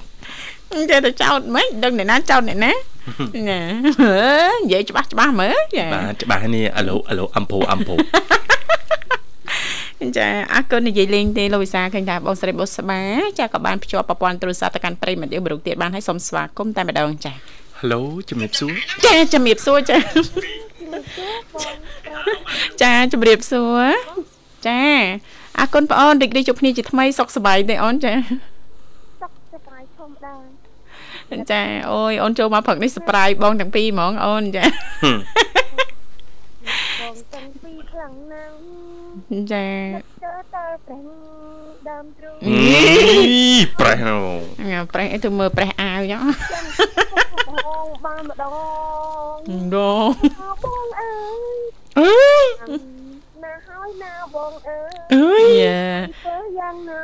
[0.90, 2.72] ចេះតែចោតមិនដឹងអ្នកណាចោតអ្នកណា
[3.50, 3.60] ណា
[4.68, 7.94] និយាយច្បាស់ច្បាស់មើលចាបាទច្បាស់នេះអាឡូអាឡូអំពូអំពូ
[10.18, 13.00] ចាអរគុណនិយាយលេងទេលោកវិសាឃើញថាបងស្រីបុស្បា
[13.38, 17.32] ចាក៏បានភ្ជាប់ប្រព័ន្ធទូរស័ព្ទទៅកាន់ប្រិយមិត្តយើងបរុកទៀតបានឲ្យសូមស្វាគមន៍តែម្ដងចា
[17.78, 18.74] ហៅឡូជំរាបសួរ
[19.06, 19.98] ចាជំរាបសួរចា
[22.82, 23.82] ចាជំរាបសួរ
[24.66, 24.80] ចា
[25.58, 28.12] អរគុណបងអូនរីករាយជួបគ្នាជាថ្មីសុខសប្បាយទេអូនចា
[29.22, 30.34] សុខសប្បាយធម្មតា
[31.50, 34.64] ចាអូយអូនចូលមកព្រឹកនេះសប្រៃបងទាំងពីរហ្មងអូនចា
[37.00, 38.54] បងទាំងពីរខ្លាំងណាស់
[39.52, 39.66] ចា
[40.24, 41.02] ចើតើប្រេះ
[41.88, 42.54] ដើមទ្រូងអី
[43.80, 43.96] ប្រេះ
[44.70, 46.22] ញ៉ាប្រេះអីទៅមើលប្រេះអាវចឹង
[47.66, 48.52] បងបានម្ដង
[49.74, 50.10] ដង
[50.62, 51.12] បងអើ
[51.54, 51.58] យ
[51.98, 52.76] អើ
[53.44, 55.52] ណាហើយណាបងអើយអើយ
[56.18, 57.02] ធ្វើយ៉ាងណា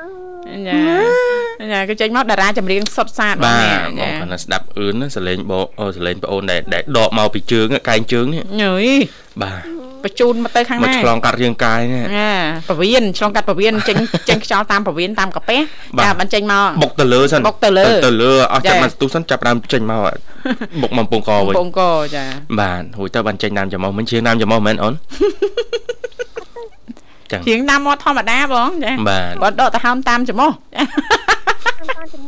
[0.66, 1.35] ញ៉ា
[1.72, 8.86] ញ៉ាក៏ចេញមកតារាចម្រៀងសុតសាតបងបាទបងគាត់ស្ដាប់អឿនសលេងបងអូសលេងប្អូនដែលដែលដកមកពីជើងកែងជើងនេះញ៉យ
[9.42, 12.32] បាទបញ្ជូនមកទៅខាងណាមកឆ្លងកាត់រាងកាយនេះណា
[12.68, 13.96] ពវៀនឆ្លងកាត់ពវៀនចេញ
[14.28, 15.60] ចេញខ្យល់តាមពវៀនតាមកាពះ
[16.04, 20.00] ចាបានចេញមកបុកទៅលើសិនបុកទៅលើទៅលើអស់ចាប់មកស្ទុះសិនចាប់ដើមចេញមក
[20.82, 21.80] បុកមកពងកវិញពងក
[22.16, 22.24] ចា
[22.60, 24.94] បាទរួចទៅបានចេញតាមច្រមុះមិនជាងតាមច្រមុះមែនអូន
[27.32, 30.82] ចឹងជាងតាមមាត់ធម្មតាបងចាបាទគាត់ដកទៅហើមតាមច្រមុះតា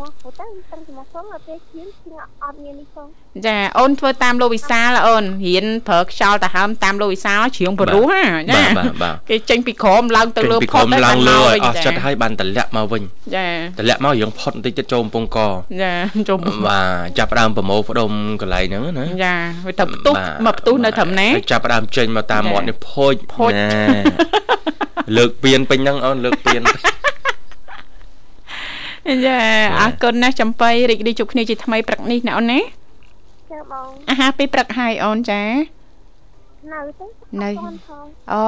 [0.00, 3.06] មច្រមុះទៅតាមច្រមុះផងអត់ទេជាងជាងអត់មាននេះផង
[3.46, 8.24] ចាអូនធ្វើតាមលោកវិសាលអូនរៀនប្រើខ្យល់ទៅហើមតាមលោកវិសាលជ្រៀងព្រោះណា
[8.56, 8.62] ចា
[9.30, 13.02] គេចេញពីក្រមឡើងទៅលើផុតឡើងលើអស់ចិត្តហើយបានតម្លាក់មកវិញ
[13.36, 13.46] ចា
[13.78, 15.38] តម្លាក់មករៀងផុតបន្តិចទៅចូលកំពង់ក
[15.82, 15.92] ចា
[16.28, 19.34] ចូលបាទចាប់ដើមប្រមោផ្ដុំកន្លែងហ្នឹងណាចា
[19.66, 20.14] វាទៅផ្ទុះ
[20.46, 23.14] មកផ្ទុះនៅត្រឹមណាចាប់ដើមចេញមកតាមមាត់នេះផូច
[23.54, 23.68] ណា
[25.16, 26.62] លើកពៀនពេញហ្នឹងអូនលើកពៀន
[29.26, 29.38] ចា
[29.80, 32.60] អរគុណណាស់ចំបៃរីករាយជួបគ្នាជាថ្មីព្រឹកនេះណាអូនណា
[33.50, 35.42] ចាបងអាហារពេលព្រឹកហើយអូនចា
[36.72, 37.06] នៅទេ
[37.42, 37.50] នៅ
[38.32, 38.46] អូ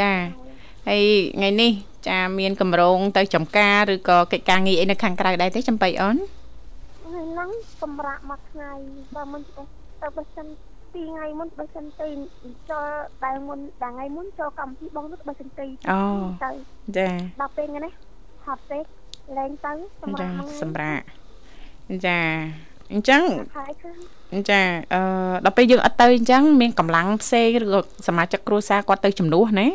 [0.00, 0.12] ចា
[0.88, 1.02] ហើយ
[1.36, 1.72] ថ្ងៃនេះ
[2.08, 7.50] ចាមានកម្រងទៅចំការឬក៏កិច្ចការងារអីនៅខាងក្រៅដែរទេចំបៃអូនថ្ងៃហ្នឹង
[7.82, 8.70] សម្រាប់មួយថ្ងៃ
[9.14, 9.42] បើមិន
[10.02, 12.08] ទៅបើសិន2ថ្ងៃមុនបើសិនទៅ
[12.70, 12.86] ចូល
[13.24, 16.00] ដែលមុនដែលថ្ងៃមុនចូលកម្មវិធីបងនោះបើសិនទៅអូ
[16.44, 16.50] ទៅ
[16.96, 17.08] ចា
[17.40, 17.92] ដល់ពេលថ្ងៃនេះ
[18.46, 18.84] ហត់ពេក
[19.38, 21.02] លែងទៅសម្រាប់សម្រាប់
[22.06, 22.18] ចា
[22.92, 23.22] អញ្ចឹង
[24.50, 24.60] ចា
[24.94, 25.00] អឺ
[25.44, 29.68] ដល់ពេលយើងអត់ទៅអញ្ចឹងមានកម្លាំងផ្សេងឬក៏សមាជិកគ្រួសារគាត់ទៅជំនួសណា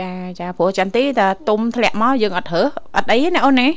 [0.00, 3.68] ចាចាព្រោះចន្ទទីតែទុំធ្លាក់មកយើងអត់រើសអត់អីណាអូនណា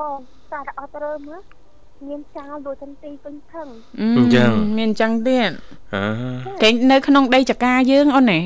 [0.00, 0.18] បង
[0.52, 1.40] តែអត់រើមើល
[2.08, 3.66] មានចោលដូចចន្ទទីពេញថឹង
[4.18, 5.50] អញ្ចឹងមានអញ្ចឹងទៀត
[5.94, 6.02] អឺ
[6.62, 8.40] គេនៅក្នុងដីចកាយើងអូនណា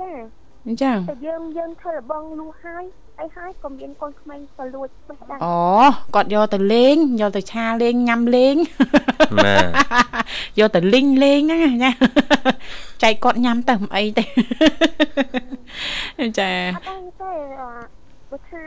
[0.00, 0.10] ចា
[0.66, 2.84] អញ្ចឹងតែយើងយើងធ្វើលបងលុះហើយ
[3.20, 5.56] អីហើយក៏មានកូនក្មេងក៏លួចបេះដែរអូ
[6.14, 8.54] គាត់យកទៅលេងយកទៅឆាលេងញ៉ាំលេង
[9.36, 9.66] បាទ
[10.58, 11.90] យកទៅលីងលេងណាចា
[13.02, 14.24] ចែកគាត់ញ៉ាំទៅមិនអីទេ
[16.38, 16.84] ចាអត់
[17.22, 17.32] ទេ
[18.30, 18.64] បើថា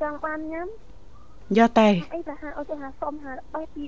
[0.00, 0.68] ចង់បានញ៉ាំ
[1.58, 3.84] យកតែអីបើថាអូទៅហាសុំហាបេះពី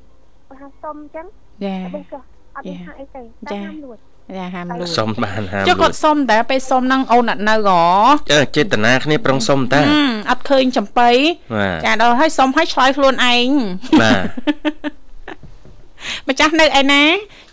[0.49, 1.27] បើហាសុំអញ្ចឹង
[1.65, 2.21] ចាបេះក៏
[2.57, 3.99] អត់មានថាអីទេតែហាមលួច
[4.37, 9.81] ចាហាមលួចសុំបានហាមចុះគាត់សុំតែពេលសុំហ្នឹងអូនអត់នៅហ៎ចេតនាគ្នាប្រុងសុំតា
[10.31, 11.11] អត់ឃើញចំបៃ
[11.85, 13.49] ចាដល់ហើយសុំឲ្យឆ្លើយខ្លួនឯង
[14.01, 14.11] បា
[16.27, 17.03] ទម្ចាស់នៅឯណា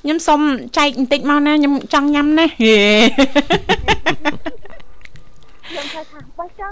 [0.03, 0.39] ខ្ញុំសុំ
[0.77, 6.71] ចែកបន្តិចមកណាខ្ញុំចង់ញ៉ាំណាខ្ញុំថាថាបោះចុះ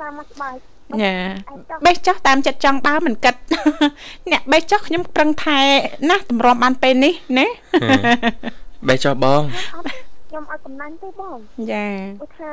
[0.00, 0.54] តាមមកស្បាយ
[1.02, 1.14] ញ៉ា
[1.86, 3.34] បេះចោះតាមចិត្តចង់ដើមមិនគិត
[4.32, 5.60] អ្នកបេះចោះខ្ញុំប្រឹងថែ
[6.10, 7.46] ណាតម្រាំបានពេលនេះណា
[8.88, 9.44] បេះចោះបងញ
[10.28, 11.36] ខ្ញុំឲ្យកំណាញ់ទេបង
[11.72, 11.86] ចា
[12.20, 12.52] បើថា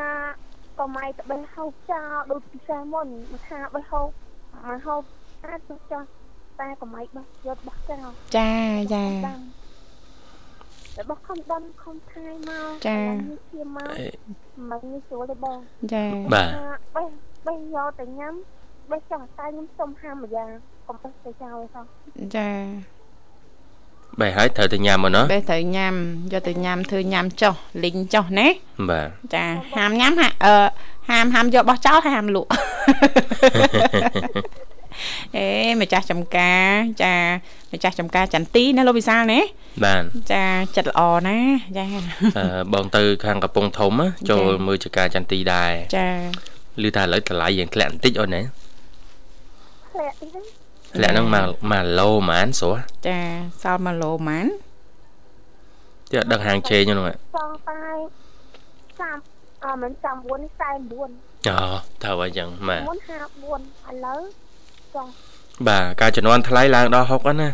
[0.79, 4.07] កុំឲ្យទៅបេះហូបចោលដូចពិសេសមុនបើថាបេះហូប
[4.67, 5.01] មកហូប
[5.45, 6.03] អាចទៅចោល
[6.59, 8.51] តែកុំឲ្យបោះយកបោះចោលចា
[8.93, 13.91] ចាតែបោះខំដំខំថែមកចានេះជាមក
[14.69, 15.57] មិនងាយស្រួលទេបង
[15.93, 16.49] ចាបាទ
[16.95, 17.07] បេះ
[17.47, 18.33] បេះយកទៅញ៉ាំ
[18.91, 20.49] បេះចង់តែខ្ញុំសុំហាមម្យ៉ាង
[20.87, 21.81] កុំបេះទៅចោលទេ
[22.35, 22.49] ចា
[24.19, 25.93] បែរហើយត្រូវតែញ៉ាំមកណោះពេលត្រូវញ៉ាំ
[26.33, 28.47] យកទៅញ៉ាំធ្វើញ៉ាំចុះលីងចុះណា
[28.89, 30.55] បាទចាហាមញ៉ាំហាអឺ
[31.09, 32.49] ហាមហាមយកបោះចោលហើយហាមលក់
[35.35, 35.47] អេ
[35.81, 36.71] ម្ចាស់ចំការ
[37.03, 37.13] ចា
[37.73, 39.39] ម្ចាស់ចំការចន្ទីណាលោកវិសាលណា
[39.83, 41.37] បាទចាចិត្តល្អណា
[41.77, 41.85] ចា
[42.37, 46.07] អឺបងទៅខាងកំពង់ធំណាចូលចា៎មើលចការចន្ទីដែរចា
[46.83, 48.41] ឮថាឥឡូវតម្លៃយើងធ្លាក់បន្តិចអូនណា
[49.91, 50.45] ធ្លាក់ទីហ្នឹង
[50.95, 53.19] ធ្លាក់ហ្នឹងមកមកឡូហ្មងស្រួលចា
[53.61, 54.45] សល់1ឡូម៉ាន
[56.11, 57.81] ទៀតអត់ដឹកហាងជេងហ្នឹងហ៎សងតែ
[59.01, 59.17] ចាំ
[59.65, 61.57] អឺមិនចាំ4នេះ49អូ
[62.03, 64.19] ថាអញ្ចឹងបាទមុន54ឥឡូវ
[64.95, 65.09] ចង់
[65.67, 67.53] បាទការចំនួនថ្លៃឡើងដល់60ហ្នឹងណាច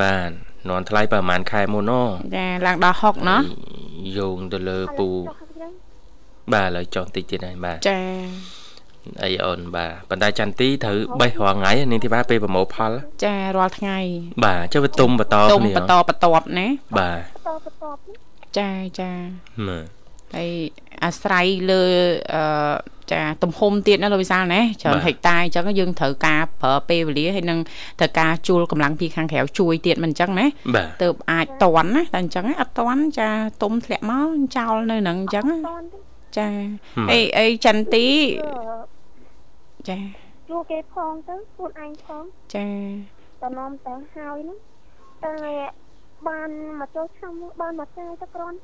[0.00, 1.92] បាទចំនួនថ្លៃប្រហែលខែមុនណ
[2.36, 3.40] ចាឡើងដល់60ណោះ
[4.18, 5.49] យោងទៅលើពូឥឡូវចុះទៅវិញ
[6.54, 8.00] បាទឥឡូវចុះតិចទៀតហើយបាទចា
[9.24, 12.92] អីអូនបាទប៉ុន្តែចន្ទទីត្រូវបេះរាល់ថ្ងៃនាងធីបាពេលប្រមូលផល
[13.24, 13.98] ចារាល់ថ្ងៃ
[14.44, 16.66] បាទចុះវាទុំបន្តទុំគ្នាបន្តបន្ទាប់ណា
[16.98, 18.18] បាទតបតបនេះ
[18.58, 19.10] ចាចា
[19.68, 19.84] មើល
[20.36, 20.50] ហើយ
[21.04, 21.82] អាស្រ័យលើ
[22.34, 22.42] អឺ
[23.12, 27.58] ចាទំហំទៀតណាលោកវិសាលណាច្រើនបាទហិកតាអញ្ចឹងយើងត្រូវការប្រើពេលវេលាហើយនឹង
[28.00, 33.28] ត្រូវការជួលកម្លាំងពីខាងក្រៅជួយទៀតមិនអញ្ចឹងណាបាទទើបអាចតន់ណាតែអញ្ចឹងអត់តន់ចា
[33.62, 36.48] ទុំធ្លាក់មកចោលនៅនឹងអញ្ចឹងណាតនទេ ចា
[36.94, 38.06] ហឹមអីអីចន្ទី
[38.44, 39.98] អឺចា
[40.48, 42.68] ជួគេផងទៅខ្លួនឯងផងចា
[43.42, 44.58] តនាំទៅហើយហ្នឹង
[45.24, 45.34] តែ
[46.28, 48.54] បានមកចូលឆ្នាំនោះបានមកចាយទៅក្រន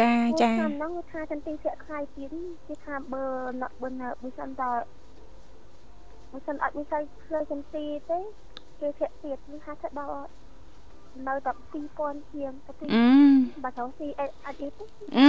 [0.00, 2.30] ចាចាឆ្នាំហ្នឹងគឺថាចន្ទីធាក់ខ្លាយទៀត
[2.66, 3.24] គេថាបើ
[3.62, 4.72] ណក់បើណាបើសិនតើ
[6.32, 8.18] បើសិនអត់មានស្អីផ្លូវចន្ទីទេ
[8.80, 10.24] គេធាក់ទៀតគឺថាទៅដល់
[11.28, 13.04] នៅតែ2000ជាងទៅទីអឺ
[13.62, 14.84] បើត្រូវស៊ីអីអត់យីទេ
[15.18, 15.28] អឺ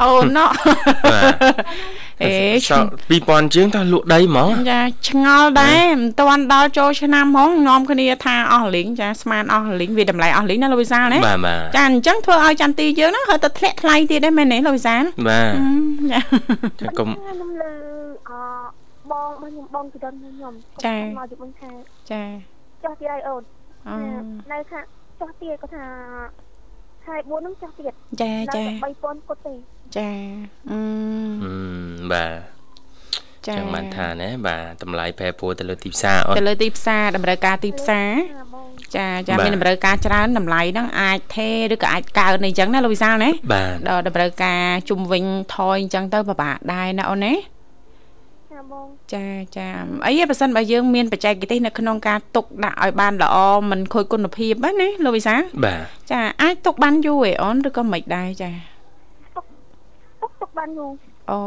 [0.00, 0.50] អូណោះ
[1.12, 1.34] បាទ
[2.22, 2.34] អេ
[2.68, 15.72] សល់2000ជាងតើលក់ដីហ្មងចាឆ្ងល់ដែរមិនទាន់ដល់ចូលឆ្នាំហ្មងនាំគ្នាថាអស់លីងចាស្មានអស់លីងវាតម្លៃអស់លីងណាលោកវិសាលណាបាទបាទចាអញ្ចឹងធ្វើឲ្យចន្ទីយើងហ្នឹងហើយទៅធ្លាក់ថ្លៃទៀតដែរមែនទេលោកវិសាលបាទអឺ
[16.12, 16.20] ចា
[16.80, 17.72] ចាកុំខ្ញុំលើ
[18.30, 18.32] អ
[19.10, 20.54] បងរបស់ខ្ញុំបងពីដល់ខ្ញុំ
[20.84, 21.70] ចាមកជិះមិនថា
[22.10, 22.22] ចា
[22.84, 23.61] ចោះទៀតហើយអូនអឺ
[24.52, 24.80] នៅថា
[25.20, 25.84] ចោះទៀតក៏ថា
[27.04, 27.92] ខែ4ហ្នឹងចោះទៀត
[28.22, 29.54] ចានៅចាតែ3000គាត់ទេ
[29.96, 30.10] ចា
[30.70, 30.80] អឺ
[31.42, 31.52] ហឹ
[31.92, 32.52] មបាទ
[33.46, 47.34] ចាចឹងបានថាណាបាទតម្លៃប្រែប្រួលទៅលើទីផ្សារអូនទៅលើទីផ្សារតម្រូវការទីផ្សារណាបងចាចាបាទមានតម្រូវការច្រើនតម្លៃហ្នឹងអាចថេរឬក៏អាចកើនអីចឹងណាលោកវិសាលណាបាទដល់តម្រូវការជុំវិញថយអញ្ចឹងទៅពិបាកដែរណាអូនណា
[48.62, 49.68] ណាបងចាចា
[50.06, 53.36] អីបើសិនបើយើងមានបច្ចេកទេសនៅក្នុងការទុកដាក់ឲ្យបានល្អ
[53.70, 58.50] មិនខូចគុណភាពហ្នឹងណាលោកវិសាលបាទចាអាចទុកបានយូរឯអូនឬក៏មិនដែរចា
[59.34, 60.90] ទុកទុកបានយូរ
[61.30, 61.40] អូ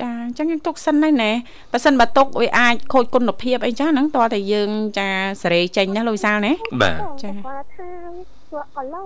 [0.00, 1.30] ចាអញ្ចឹងយើងទុកសិនហើយណែ
[1.72, 5.08] បើសិនបើទុកវាអាចខូចគុណភាពអីចឹងហ្នឹងតើតែយើងចា
[5.42, 7.88] សេរីចេញណាលោកវិសាលណាបាទចាគាត់ថា
[8.48, 9.04] ស្រួលកឡូ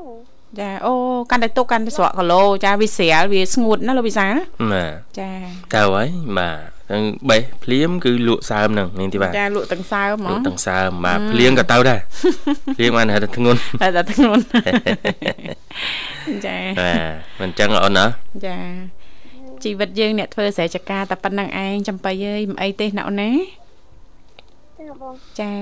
[0.58, 0.94] ចាអូ
[1.30, 4.34] កាន់តែទុកកាន់តែស្រក់គីឡូចាវាស្រាលវាស្ងួតណាលោកវិសាល
[4.72, 5.30] បាទចា
[5.74, 6.08] ទៅហើយ
[6.38, 11.98] បាទហ្នឹងបេះភ្លាមគឺលក់សើមហ្នឹងនាងទីបាទចាលក់ទាំងសើមហ្មលងក់ទាំងសើមបាទភ្លៀងក៏ទៅដែរ
[12.76, 14.42] ភ្លៀងបានហៅថាធ្ងន់តែតែធ្ងន់
[16.46, 18.04] ចាបាទមិនចឹងអូនណា
[18.46, 18.56] ចា
[19.64, 23.30] ជីវិតយើងអ្នកធ្វើស្រែចការតែប៉ុណ្្នឹងឯងចំបៃអើយមិនអីទេណាអូនណា
[24.78, 25.54] ចាបងចា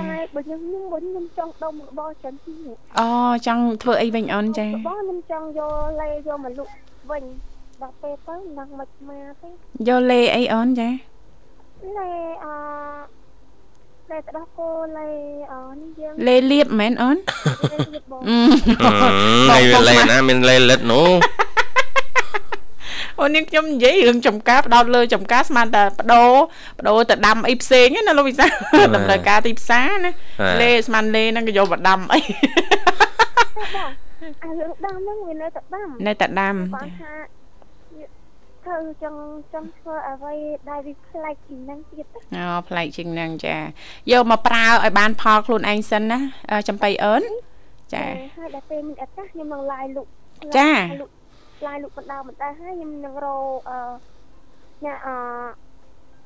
[0.00, 3.08] តែបើខ្ញុំខ្ញុំបើខ្ញុំចង់ដុំរបស់ចិនទីនេះអូ
[3.46, 6.72] ចង់ធ្វើអីវិញអូនចាបងខ្ញុំចង់យកលេយកមកលក់
[7.10, 7.22] វិញ
[7.82, 9.48] ដល់ពេលទៅនឹងមិនមកទេ
[9.88, 10.88] យកលេអីអូនចា
[11.98, 12.10] លេ
[12.44, 12.46] អ
[14.10, 15.08] លេទៅដល់គោលេ
[15.52, 17.16] អនេះយើងលេលៀបមែនអូន
[17.72, 18.38] លេទៀតបងអឺ
[19.50, 21.10] ហើយវាលេណាមានលេលិតនោះ
[23.20, 26.32] អូននាងខ្ញុំនិយាយរឿងចំការផ្ដោតលើចំការស្មានតែបដូរ
[26.78, 28.50] បដូរទៅដាំអីផ្សេងណាលោកវិសាត
[29.02, 30.12] ម្រូវការទីផ្សារណា
[30.60, 32.20] លេស្មានលេហ្នឹងក៏យកមកដាំអី
[33.76, 33.90] បង
[34.42, 37.12] អារឿងដាំហ្នឹងវានៅតែដាំនៅតែដាំគាត់ថា
[38.64, 39.20] ធ្វើចង់
[39.52, 40.34] ចង់ធ្វើអ្វី
[40.70, 43.56] ដែលវាប្លែកពីហ្នឹងទៀតអូប្លែកជាងហ្នឹងចា
[44.12, 46.18] យកមកប្រើឲ្យបានផលខ្លួនឯងសិនណា
[46.50, 47.22] អឺចំបៃអូន
[47.94, 48.04] ចា
[48.38, 50.10] ហើយដល់ពេលមានឱកាសខ្ញុំនឹងឡាយលក់
[50.56, 50.70] ចា
[51.66, 53.78] ឡាយលក់បណ្ដាបណ្ដាហើយខ្ញុំនឹងរកអឺ
[54.84, 55.16] អ្នកអឺ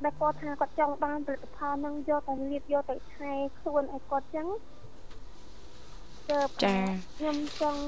[0.04, 4.46] ដែលគាត់ថាគាត់ចង់បានផលិតផលហ្នឹងយកទៅរៀបយកទៅថែខ្លួនឲ្យគាត់ចឹង
[6.30, 6.76] ទើបចា
[7.18, 7.82] ខ្ញុំចង់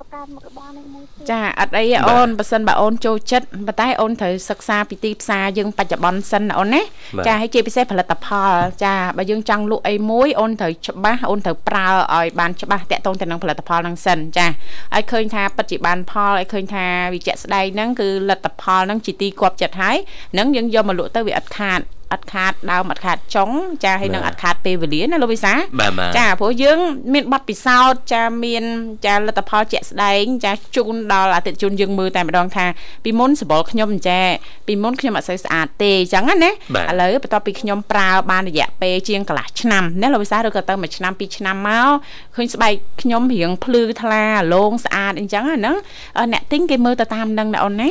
[0.00, 6.82] ប្រកាន់មុខរបរនេះមួយទៀតចាអត់អីទេអូនបើសិនបើអូនចូលចិត្តប៉ុន្តែអូនត្រូវសិក្សាពីទីផ្សារយើងបច្ចុប្បន្នសិនណាអូនណា
[7.16, 8.52] បាទចាហើយជាពិសេសផលិតផល
[8.84, 19.96] ចាបើយើងចង់លក់អីមួយអូនត្រូវច្បាស់អូនត្រូវប្រើឲ្យបានច្បាស់តាក់ទងទៅនឹងផលិតផលហ្នឹងសិនចាឲ្យឃើញថាពិតជាបានផលឲ្យឃើញថាវាជាក់ស្ដែងហ្នឹងគឺលទ្ធផលហ្នឹងជាទីគាប់ចិត្តហើយ
[20.32, 21.80] ហ្នឹងយើងយកមកលក់ទៅវាអត់ខាត
[22.12, 23.50] អត់ខាតដើមអត់ខាតចុង
[23.84, 26.78] ចាហើយនឹងអត់ខាតពេលវេលាណាលោកវិសាបាទបាទចាព្រោះយើង
[27.14, 28.64] មានប័ណ្ណពិសោធន៍ចាមាន
[29.06, 32.66] ចាលទ្ធផលជាក់ស្ដែង ចាជូនដល់អតិថិជនយើងមើលតែម្ដងថា
[33.04, 34.20] ពីមុនសបល់ខ្ញុំចា
[34.66, 41.88] ពីមុនខ្ញុំអត់សូវស្អាតទេអញ្ចឹងណាបាទឥឡូវបន្ទាប់ពីខ្ញុំប្រើបានរយៈពេលជាងកន្លះឆ្នាំណាលោកវិសាឬក៏ទៅមួយឆ្នាំពីរឆ្នាំមក
[42.36, 45.76] ឃើញស្បែកខ្ញុំរៀងភ្លឺថ្លាលោងស្អាតអញ្ចឹងហ្នឹង
[46.18, 47.90] អឺអ្នកទិញគេមើលទៅតាមហ្នឹងណាអូនណា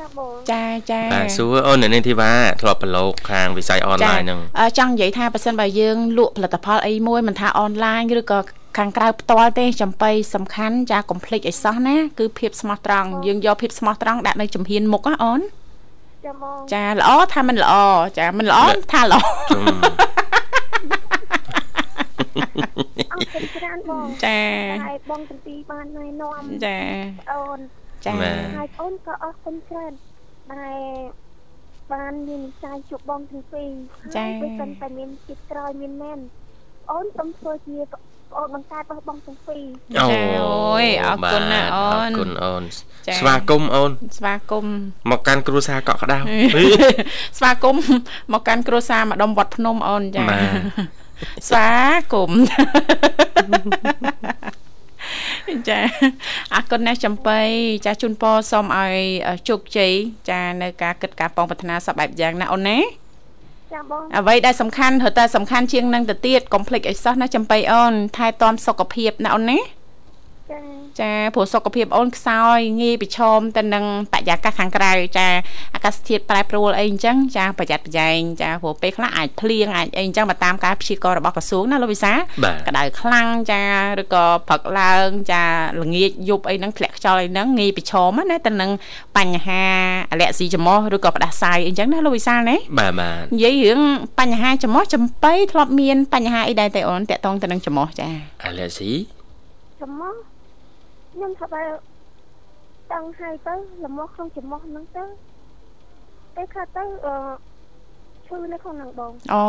[0.00, 8.38] ចាបងចាចាបាទសួរអូននៅនេះធីវ៉ាធ្លាប់ប្រឡូកខាងវិស័យអនឡាញហ្នឹងអឺចង់និយាយថាបើសិនបើយើងលក់ផលិតផលអីមួយមិនថាអនឡាញឬក៏
[8.78, 15.40] ខាងក្រៅផ្ទាល់ទេចំបៃសំខាន់ចាកុំភ្លេចឲ្យសោះណាគឺភាពស្មោះត្រង់យើងយកភាពស្មោះត្រង់ដាក់នៅជំហានមុខណាអូន
[16.26, 17.74] ចាបងចាល្អថាមិនល្អ
[18.18, 18.60] ចាមិនល្អ
[18.92, 19.64] ថាល្អជុំ
[23.12, 24.40] អរគុណច្រើនបងចា
[24.86, 26.78] ហើយបងទាំងពីរបានណែនាំចា
[27.32, 27.58] អូន
[28.04, 29.92] ចាបាទហើយអូនក៏អរគុណច្រើន
[30.52, 30.76] ដែល
[31.92, 33.70] បានមានវិស័យជួបបងទាំងពីរ
[34.16, 36.18] ហើយបើសិនតែមានជាតិក្រោយមានមែន
[36.90, 37.76] អូនសូមធ្វើជា
[38.36, 39.62] អូនបង្កើតរបស់បងទាំងពីរ
[39.94, 42.62] ចាអូយអរគុណណាស់អូអរនគុណអូន
[43.06, 44.76] ចាស្វាគមន៍អូនស្វាគមន៍
[45.10, 46.18] មកកាន់គ្រួសារកក់ក្ដៅ
[47.38, 47.82] ស្វាគមន៍
[48.32, 50.42] មកកាន់គ្រួសារម្ដុំវត្តភ្នំអូនចាបាទ
[51.48, 51.70] ស្វា
[52.12, 52.40] គមន៍
[55.68, 55.78] ចា
[56.54, 57.40] អរគុណណាស់ចំបៃ
[57.86, 58.96] ចាជូនពរសូមឲ្យ
[59.48, 59.92] ជោគជ័យ
[60.30, 62.78] ចានៅការគិតការប៉ងប្រាថ្នាសពបែបយ៉ាងណាអូនណា
[63.72, 69.75] ចាបងអ្វីដែលសំខាន់រត់តែសំខាន់ជាងនឹងទៅទៀតកុំភ្លេចឲ្យសោះណាចំបៃអូនថែទាំសុខភាពណាអូនណាចា
[71.00, 75.26] ចាព្រោះសុខភាពអូនខ្សោយងាយប្រឈមទៅនឹងបរិយាកាសខាងក្រៅចា
[75.74, 82.12] អាកាសធាតុប្រែប្រួលអីអញ្ចឹងចាប្រយ័ត្នប្រយែងចាព្រោះពេលខ្លះអាចភ្លៀងអាចអីអញ្ចឹងបើតាមការព្យាករណ៍របស់ក្រសួងណាលោកវិសា
[82.44, 83.62] បាទក្តៅខ្លាំងចា
[84.00, 85.44] ឬក៏ព្រឹកឡើងចា
[85.80, 88.70] ល្ងាចយប់អីហ្នឹងធ្លាក់ខ្យល់អីហ្នឹងងាយប្រឈមណាទៅនឹង
[89.16, 89.62] បញ្ហា
[90.12, 93.80] អាឡែស៊ីច្រមុះឬក៏ផ្ដាសាយអីអញ្ចឹងណាលោកវិសាលណាបាទបាទនិយាយរឿង
[94.18, 98.08] បញ្ហាច្រមុះចំបៃធ្លាប់មានបញ្ហាអីដែរទេអូនតាក់ទងទៅនឹងច្រមុះចា
[98.44, 98.92] អាឡែស៊ី
[99.80, 100.35] ចំមក
[101.16, 101.62] ខ្ញុំថាបើ
[102.92, 105.04] តាំងហើយទៅលំោះក្នុងចំមកហ្នឹងទៅ
[106.34, 107.14] ពេលខ្លះទៅអឺ
[108.26, 109.44] ឈឺនៅក្នុងហ្នឹងបងអូ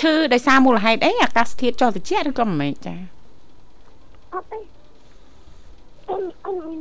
[0.00, 2.94] ឈឺដោយសារមូលហេតុអីអាកាសធាតុចុះត្រជាក់ឬក៏មិនមែនចា
[4.34, 4.58] អត់ទេ
[6.10, 6.78] អូនអូនមាន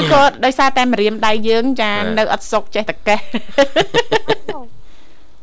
[0.00, 3.20] ឬក៏ដោយសារតែម្រាមដៃយើងចាបាទនៅអត់សុកចេះតែកេះ
[4.54, 4.64] បង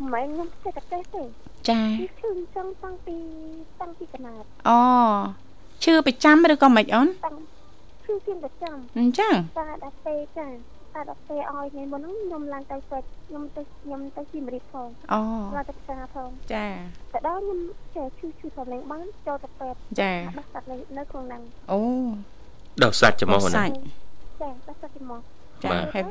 [0.01, 1.21] មិនមែនខ្ញុំចេះតែទេទេ
[1.69, 3.15] ចាគឺឈឺអញ្ចឹងតាំងពី
[3.79, 4.79] តាំងពីកណាត់អូ
[5.83, 7.35] ឈឺប្រចាំឬក៏មិនអូនតាំង
[8.09, 15.19] ឈឺជាប្រចាំអញ្ចឹងតាដល់ពេលចាតាដល់ពេលឲ្យថ្ងៃមុនហ្នឹងខ្ញុំឡើងទៅពេទ្យខ្ញុំទៅខ្ញុំទៅជីមរៀបផងអូ
[15.55, 16.67] ឡើងទៅផ្សារផងចា
[17.13, 17.59] តែដល់ខ្ញុំ
[17.95, 21.41] ចេះឈឺឈឺប្រឡែងបានចូលទៅពេទ្យចាបោះសាត់នៅនៅក្នុងហ្នឹង
[21.71, 21.79] អូ
[22.83, 23.73] ដោះសាច់ច្រមុះសាណាច់
[24.41, 25.21] ចាបោះសាត់ទីមក
[25.63, 26.03] ចាបាទហើយ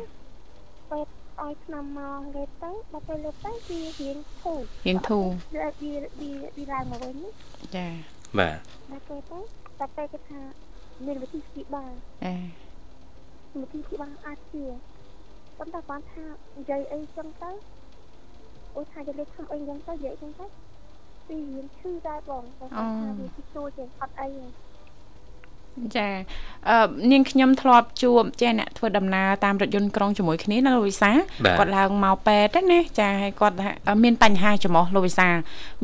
[0.90, 7.28] ពេទ្យឲ្យឆ្នាំមកលេបទៅដល់ពេលលេបទៅវារៀងធូររៀងធូរវាវាវាវាឡើងមកវិញណា
[7.76, 7.87] ចា
[8.38, 8.58] បាទ
[8.90, 9.38] ដល់ពេលទៅ
[9.78, 10.40] ដល់ពេលគេថា
[11.06, 11.92] មានវិធីព្យាបាល
[12.24, 12.34] អេ
[13.62, 14.64] វិធីព្យាបាលអាចជា
[15.58, 16.24] ប៉ុន្តែគាត់ថា
[16.58, 17.50] និយាយអីចឹងទៅ
[18.76, 20.46] អូថានិយាយធ្វើអីចឹងទៅនិយាយចឹងទៅ
[21.28, 24.67] វារៀងឈឺដែរបងគាត់ថាវាឈឺទួចេះអត់អីទេ
[25.96, 26.08] ចា
[26.70, 31.10] អឺនាងខ្ញុំធ្លាប់ជួបចាអ្នកធ្វើដំណើរតាមរថយន្តក្រុងជាមួយគ្នាណាលោកវិសា
[31.44, 35.28] បាទគាត់ឡើងមកពេទ្យណាចាហើយគាត់ថាអឺមានបញ្ហាច្រមុះលោកវិសា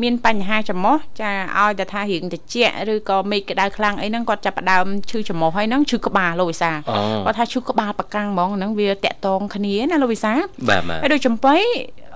[0.03, 2.57] មានបញ្ហាច្រមុះចាឲ្យតែថារៀងតិច
[2.93, 10.33] ឬក៏មេឃក្តៅខ្លាំងអីហ្នឹងគាត់ចាប់ផ្ដើមឈឺច្រមុះហើយហ្នឹងឈឺក្បាលលោកវិសាអូគាត់ថាឈឺក្បាលប្រកាំងហ្មងហ្នឹងវាតាក់តងគ្នាណាលោកវិសា
[10.69, 11.57] បាទបាទហើយដូចចំបៃ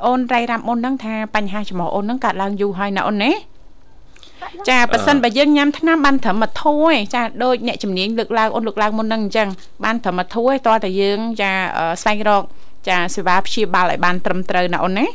[0.06, 3.32] អូនរៃរ៉ាប់អូនហ្នឹងថាបញ្ហាច្រមុះអូនហ្នឹងកើតឡើងយូរហើយណាអូនណា
[4.68, 9.48] ចាប៉ះសិនបើយើងញ៉ាំថ្នាំបានត្រឹមមួយធូរឯងចាដូចអ្នកជំនាញលើកឡើងអូនលើកឡើងមុនហ្នឹងអញ្ចឹង
[9.85, 12.42] បានត្រឹមមួយធូរឯងតើតែយើងចាអឺស្វែងរក
[12.88, 15.07] ចាសេវាព្យាបាលឲ្យបានត្រឹមត្រូវណាអូនណា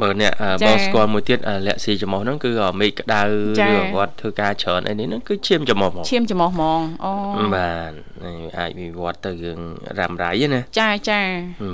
[0.00, 3.22] បើអ្នកអ่าចាបងស្គាល់មួយទៀតអាឡែស៊ីច្រមុះហ្នឹងគឺអាមេឃក្តៅ
[3.60, 7.12] ចាឬគាត់ធ្វើការច្រើនអីនេះហ្នឹងគឺឈាមច្រមុះហ្មងឈាមច្រមុះហ្មងអូ
[7.54, 7.92] បាទ
[8.24, 9.58] នេះអាចវិវត្តទៅរឿង
[9.98, 11.20] រ៉ាំរ៉ៃណាចាចា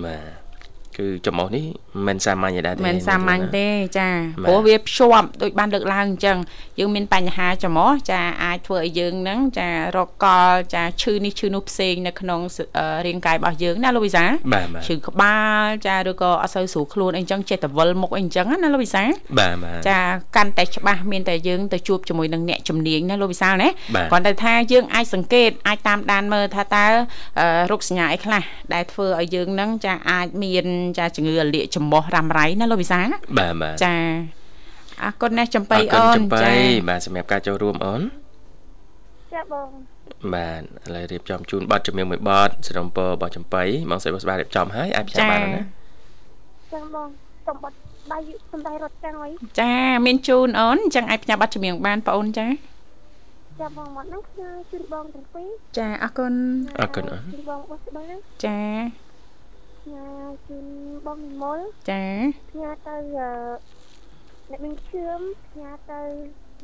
[0.06, 0.48] បាទ
[0.98, 1.64] គឺច្រមុះនេះ
[1.98, 4.08] មមិនសាមញ្ញដែរទេមិនសាមញ្ញទេចា
[4.44, 6.38] ព្រោះវាភ្ជាប់ដូចបានលើកឡើងអញ្ចឹង
[6.78, 12.40] យើងមានបញ្ហាច្រមុះចាអាចធ្វើឲ្យយើងហ្នឹងចារកកលចាឈឺនេះឈឺនោះផ្សេងនៅក្នុង
[13.06, 14.24] រាងកាយរបស់យើងណាលោកវិសា
[14.86, 19.02] ឈឺក្បាលចាឬក៏អត់សូវស្រួលខ្លួនអីចឹងចេះតែវិលមុខអីចឹងណាលោកវិសា
[19.38, 19.98] បាទបាទចា
[20.36, 23.68] កាន់តែច្បាស់មានតែយើងទៅជួបជាមួយនឹងអ្នកជំនាញណាលោកវិសាលណា
[24.10, 26.86] គ្រាន់តែថាយើងអាចសង្កេតអាចតាមដានមើលថាតើ
[27.70, 28.42] រោគសញ្ញាអីខ្លះ
[28.74, 30.66] ដែលធ្វើឲ្យយើងនឹងចាអាចមាន
[30.98, 33.00] ចាជំងឺរលាកចំោះរ៉ាំរ៉ៃណាលោកវិសា
[33.38, 33.96] បាទបាទចា
[35.02, 36.54] អរគុណណាស់ចំបៃអូនចា
[36.88, 38.02] បាទសម្រាប់ការចូលរួមអូន
[39.34, 39.68] ចាបង
[40.34, 40.64] បាទឥ
[40.94, 45.62] ឡូវរៀបចំជូនប័ណ្ណជំនឿមួយប័ណ្ណសរំពររបស់ចំបៃមកសេបស្បារៀបចំហើយអាចផ្សាយបានណា
[46.72, 47.08] ចាបង
[47.46, 47.76] សូមប័ណ្ណ
[48.12, 48.18] ដៃ
[48.52, 49.30] សំដៃរត់ចាំហើយ
[49.60, 49.74] ចា
[50.06, 52.46] មានជូនអូនអញ្ចឹងអាចផ្ញើប័ណ្ណជំនឿបានបងអូនចា
[53.60, 56.32] ចាបងមកហ្នឹងខ្ញុំជូនបងទាំងពីរចាអរគុណ
[56.80, 58.04] អរគុណអូនជូនបងបោះស្បា
[58.44, 58.58] ចា
[59.92, 60.08] ញ៉ា
[60.48, 60.66] ជូន
[61.06, 61.58] បងនិមល
[61.90, 62.04] ចា
[62.60, 62.96] ញ៉ាទៅ
[64.50, 65.20] អ្នកមានឈឿម
[65.60, 66.00] ញ៉ាទៅ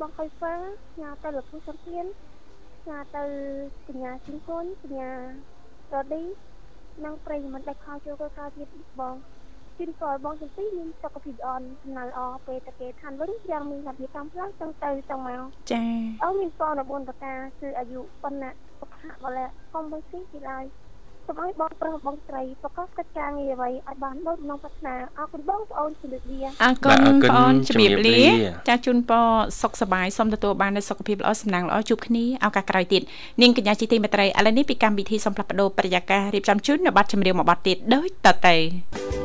[0.01, 0.55] បងខុយហ្វា
[1.01, 2.05] ញ៉ាទៅលោកគ្រូសំធាន
[2.89, 3.25] ញ៉ាទៅ
[3.89, 5.13] កញ្ញាជិងគុនកញ្ញា
[5.93, 6.23] រឌី
[7.05, 8.69] និងប្រិយមិត្តដែលខោចូលទៅការទៀត
[9.01, 9.17] បង
[9.79, 11.49] ជិនក៏បងទាំងពីរមានសុខភាពល្អ
[11.83, 15.83] សំណើល្អពេលតាគេឋានវិញយ៉ាងមានសភាពកម្មខ្លាំងទាំងទៅទាំងមកចា
[16.23, 18.51] អូមានបងនៅបុនប្រការគឺអាយុប៉ុណ្ណា
[18.81, 20.65] សុខៈបលៈកុំបីស៊ីពីឡើយ
[21.27, 28.21] សូមឲ្យបងប្រុសបងស្រីប្រកបកិច្ចការងារអ្វីឲ្យបានដូចក្នុងប្រាថ្នាអរគុណបងប្អូនជំរាបលាអរគុណបងប្អូនជំរាបលា
[28.69, 29.29] ចាជូនពរ
[29.61, 33.03] សុខសប្បាយសូមទទួលបាននូវសុខភាពល្អសំណាងល្អជួបគ្នាឱកាសក្រោយទៀត
[33.43, 39.24] នាងកញ្ញាជីទីមេត្រីឥឡូវនេះពីកម្មវិធីសូមផ្លាស់ប្ដូរបរិយាកាសរៀបចំជូននៅប័ណ្ណចម្រៀងមួយប័ណ្ណទៀតដូចតទៅ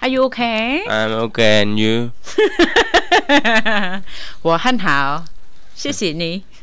[0.00, 0.84] Are you okay?
[0.86, 2.12] I'm okay and you?
[4.42, 5.24] 我很好，
[5.74, 6.44] 谢谢你。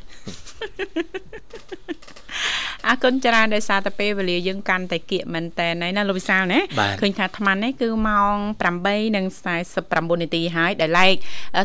[2.89, 6.61] អរគុណច្រើនដោយសារតែពេលវេលាយើងកាន់តែគៀកមែនតើណាលោកវិសាលណា
[7.01, 8.37] ឃើញថាអាត្មានេះគឺម៉ោង
[9.11, 11.15] 8:49នាទីហើយដែលឡែក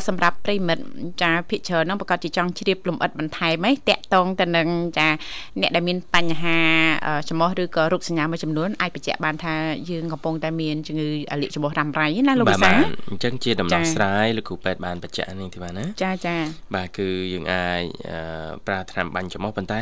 [0.08, 0.82] សម្រាប់ប្រិមិត្ត
[1.22, 5.08] ចាភិកច្រើនហ្នឹងប្រកាសជាចង់ជ្រាបលំអិតបន្ថែមហ៎តាក់តងទៅនឹងចា
[5.60, 6.58] អ្នកដែលមានបញ្ហា
[7.28, 9.54] ច្រមុះឬក៏រោគសញ្ញាមួយចំនួនអាចបញ្ជាក់បានថា
[9.90, 11.08] យើងកំពុងតែមានជំងឺ
[11.40, 16.36] លាកច្រមុះរ៉ាំរ៉ៃណាលោកវិសាលអញ្ចឹងជាដំណោះស្រាយលោកគ្រូពេទ្យបានបញ្ជាក់នេះទេបាទណាចាចា
[16.74, 17.82] បាទគឺយើងអាច
[18.66, 19.80] ប្រើថ្នាំបាញ់ច្រមុះប៉ុន្តែ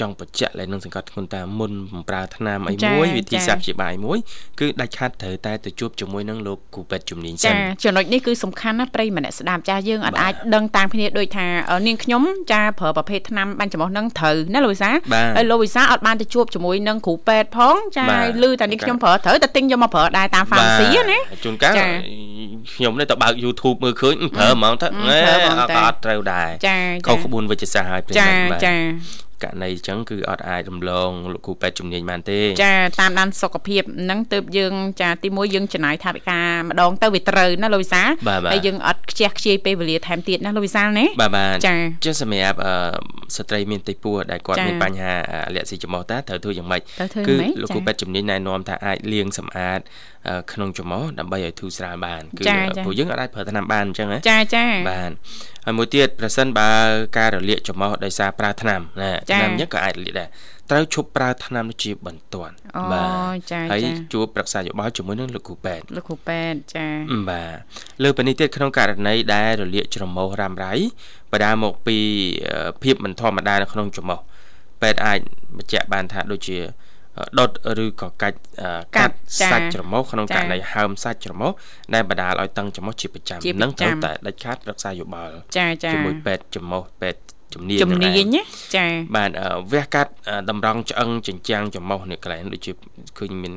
[0.00, 1.72] ចង់បញ្ជាក់លែងនឹងសង្កត់ធ្ងន់តាមមុន
[2.10, 4.18] ប្រើថ្នាំអីមួយវិធីសាស្ត្រព្យាបាលមួយ
[4.60, 11.46] គឺដាច់ខាត់ត្រូវតែទៅជួបជាមួយនឹងលោកគ្រូពេទ្យជំនាញសិនចាចំណុចនេះគឺសំខាន់ណាស់ប្រិយម្នាក់ស្ដាប់ចាយើងអត់អាចដឹងតាមគ្នាដូចថា
[11.86, 14.90] នាងខ្ញុំចាប្រើប្រភេទថ្នាំបាញ់ច្រមុះនឹងត្រូវណាលោកវិសា
[15.36, 18.04] ហើយលោកវិសាអត់បានទៅជួបជាមួយនឹងគ្រូពេទ្យផងចា
[18.42, 21.74] ឮតែនាងខ្ញុំប្រើត្រូវតែទិញយកមកប្រើដែរតាមហ្វាម៉ាស៊ីណាជួនកាល
[22.76, 24.86] ខ្ញុំនេះទៅបើក YouTube មើលឃើញប្រើហ្មងទៅ
[25.78, 26.48] អត់ត្រូវដែរ
[27.06, 28.74] ខុសក្បួនវិជ្ជសាស្ត្រហើយប្រិយមិត្តបាទចា
[29.42, 38.02] ករណីអញ្ចឹងគឺអត់អាចរំលងលោកគ្រូពេទ្យជំនាញបានទេ ចាតាមដានសុខភាពហ្នឹងទើបយើងចាទីមួយយើងចំណាយថវិកាម្ដងទៅវាត្រូវណាលោកវិសា
[38.52, 42.58] ហើយយើងអត់ខ្ជះខ្ជាយពេលវេលាថែមទៀតណាលោកវិសាណាបាទបាទចាចុះសម្រាប់
[43.36, 45.14] ស្ត្រីមានតិពោះដែលគាត់មានបញ្ហា
[45.54, 46.82] លាក់ស៊ីច្រមុះតើត្រូវធ្វើយ៉ាងម៉េច
[47.28, 49.80] គឺលោកគ្រូពេទ្យជំនាញណែនាំថាអាចលាងសម្អាត
[50.52, 52.44] ក្នុងច្រមុះដើម្បីឲ្យធូរស្រាលបានគឺ
[52.84, 55.10] ព្រោះយើងអាចប្រើថ្នាំបានអញ្ចឹងណាចាចាបាទ
[55.64, 56.70] ហើយមួយទៀតប្រសិនបើ
[57.18, 60.28] ការរលាកច្រមុះដោយសារប្រើថ្នាំណាថ្នាំនេះក៏អាចរលាកដែរ
[60.70, 62.54] ត្រូវឈប់ប្រើថ្នាំនេះជាបន្ទាន់
[62.92, 63.80] បាទចាចាហើយ
[64.12, 66.86] ជួបប្រឹក្សាយោបល់ជាមួយនឹងលោកគ្រូពេទ្យលោកគ្រូពេទ្យចា
[67.30, 67.56] បាទ
[68.02, 70.74] លើពីនេះទៀតក្នុងករណីដែលរលាកច្រមុះរ៉ាំរ៉ៃ
[71.32, 71.96] បដាមកពី
[72.82, 74.18] ភាពមិនធម្មតានៅក្នុងច្រមុះ
[74.82, 75.18] ពេទ្យអាច
[75.56, 76.58] បញ្ជាក់បានថាដូចជា
[77.38, 77.50] ដុត
[77.84, 78.38] ឬក៏កាច់
[78.96, 79.16] កាត់
[79.50, 81.50] សាច់ច្រមុះក្នុងករណីហើមសាច់ច្រមុះ
[81.94, 85.34] ដែលបណ្ដាលឲ្យតឹងច្រមុះជាប្រចាំនឹងត្រូវតែដាច់ខាតរក្សាយោបល់
[85.92, 87.20] ជាមួយពេទ្យច្រមុះពេទ្យ
[87.54, 88.36] ជំនាញជំនាញ
[88.76, 88.86] ចា
[89.16, 89.30] បាទ
[89.72, 90.12] វះកាត់
[90.50, 92.72] តម្រង់ឆ្អឹងចិញ្ចាំងច្រមុះនេះកន្លែងដូចជា
[93.18, 93.54] ឃើញមាន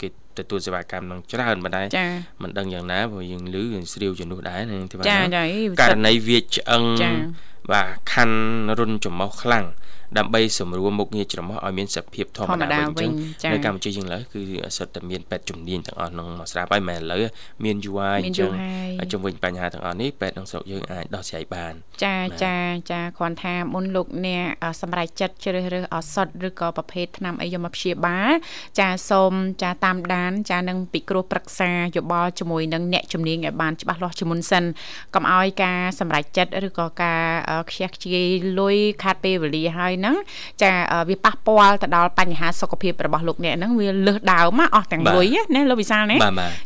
[0.00, 1.82] គេទទួលសេវាកម្មនឹងច្រើនបណ្ដា
[2.42, 5.06] មិនដឹងយ៉ាងណាព្រោះយើងឮយើងស្រាវជំនួសដែរនឹងទីបាទ
[5.80, 6.82] ករណីវាឆ្អឹង
[7.70, 8.38] បាទខាន់
[8.78, 9.66] រុនច្រមុះខ្លាំង
[10.18, 14.42] ដើម្បីសម្រួលមុខងារច្រមុះឲ្យមានសភាពធម្មតាវិញអញ្ចឹងនៅកម្ពុជាយើងឡើយគឺ
[14.76, 17.22] សិតតែមានពេទ្យជំនាញទាំងអស់ក្នុងមកស្រាប់ហើយមិនឥឡូវ
[17.64, 18.52] មានយូរហើយអញ្ចឹង
[19.12, 22.56] ជំវិញបញ្ហាទាំងអស់នេះពេទ្យក្នុងស្រុកយើងអាចដោះស្រាយបាន ចាចា
[22.90, 24.44] ចាគ្រាន់ថាមុនលោកអ្នក
[24.80, 28.30] សម្រេចចិត្តជ្រើសរើសឱសថឬក៏ប្រភេទថ្នាំអីយកមកព្យាបាល
[28.80, 29.32] ចាសូម
[29.62, 34.64] ចាតាមដាន ចានឹងពិគ្រោះប្រឹក្សាយោបល់ជាមួយនឹងអ្នកជំនាញឲ្យបានច្បាស់លាស់ជាមុនសិន
[35.14, 37.22] កុំឲ្យការសម្រេចចិត្តឬក៏ការ
[37.69, 38.27] ខ្ជះខ្ជាយ
[38.59, 40.15] លុយខាត់ពេលវេលាហើយហ្នឹង
[40.61, 40.71] ចា
[41.09, 46.17] វាប៉ះពាល់ទៅដល់បញ្ហាសុខភាពរបស់លោកអ្នកហ្នឹងវាលើសដើមអស់ទាំងលុយណាលោកវិសាលណា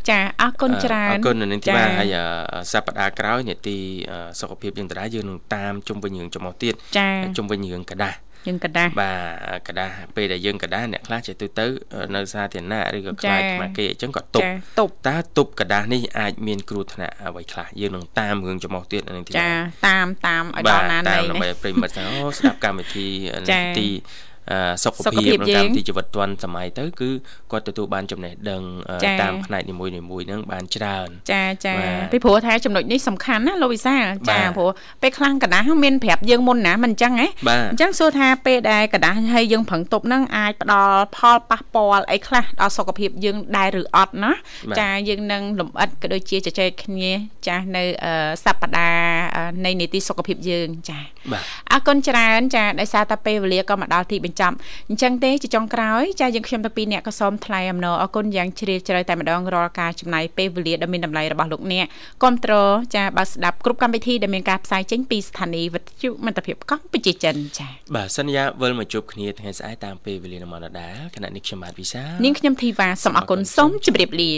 [0.09, 2.15] ចាអរគុណច្រើនអរគុណនៅនឹងទីបាទហើយ
[2.71, 3.77] សប្តាហ៍ក្រោយនេតិ
[4.39, 6.73] សុខភាពយើងដដែលយើងនឹងតាមជុំវិញរឿងចំោះទៀត
[7.37, 8.17] ជុំវិញរឿងกระดาษ
[8.47, 11.65] យើងกระดาษបាទกระดาษពេលដែលយើងกระดาษអ្នកខ្លះចេះទៅទៅ
[12.15, 14.45] នៅសាធារណៈឬក៏ខ្លាចខ្មាស់គេអញ្ចឹងក៏ទប់
[14.79, 19.51] ទប់តើទប់กระดาษនេះអាចមានគ្រោះថ្នាក់អ្វីខ្លះយើងនឹងតាមរឿងចំោះទៀតនឹងទីចា
[19.87, 23.07] តាមតាមឲ្យដល់ណានៃនេះតាមដើម្បីប្រិមិត្តថាអូស្ដាប់កម្មវិធី
[23.79, 23.87] ទី
[24.84, 27.08] សុខភាពក្នុងកម្មវិធីជីវិតឌွန်សម័យទៅគឺ
[27.52, 28.62] គាត់ទទួលបានចំណេះដឹង
[29.20, 31.74] តាមផ្នែកនីមួយៗហ្នឹងបានច្រើន ចាចា
[32.12, 33.96] ពីព្រោះថាចំណុចនេះសំខាន់ណាលោកវិសា
[34.30, 34.70] ចាព្រោះ
[35.02, 37.26] ពេលខ្លាំងកដាស់មានប្រាប់យើងមុនណាមិនអញ្ចឹងហ៎
[37.72, 44.32] អញ្ចឹងសួរថាពេលដែលកដាស់ហើយយើងប្រឹងទប់ហ្នឹងអាចផ្ដល់ផលប៉ះពាល់អីខ្លះដល់សុខភាពយើងដែរឬអត់ណា
[44.80, 47.10] ចាយើងនឹងលំអិតក៏ដូចជាជជែកគ្នា
[47.48, 47.82] ចានៅ
[48.44, 50.98] សប្តាហ៍នៃនីតិសុខភាពយើងចា
[51.72, 54.56] អរគុណច្រើនចាដោយសារតែពេលវេលាក៏មកដល់ទីបញ្បញ្ចប់
[54.90, 61.86] អញ្ចឹងទេជាចុងក្រោយចាយើងខ្ញុំទាំងពីរអ្នកក៏សូមថ្លែងអំណរអគុណយ៉ាងជ្រាលជ្រៅតែម្ដងរាល់ការចំណាយពេលវេលាដ៏មានតម្លៃរបស់លោកអ្នក
[62.22, 62.54] គ្រប់ត្រ
[62.94, 74.32] ចាបើស្ដាប់គ្រប់កម្មវិធីដែលមានការផ្សាយចេញពីស្ថានីយ៍វិទ្យុមិត្តភាពកម្ពុជាចិនចាបាទសន្យាវិលមកជួបគ្នាថ្ងៃស្អែកតាមពេលវេលានៅម៉ោងដដែលគណៈនេះខ្ញុំបាទវិសានាងខ្ញុំធីវ៉ាសូមអគុណសូមជម្រាបលា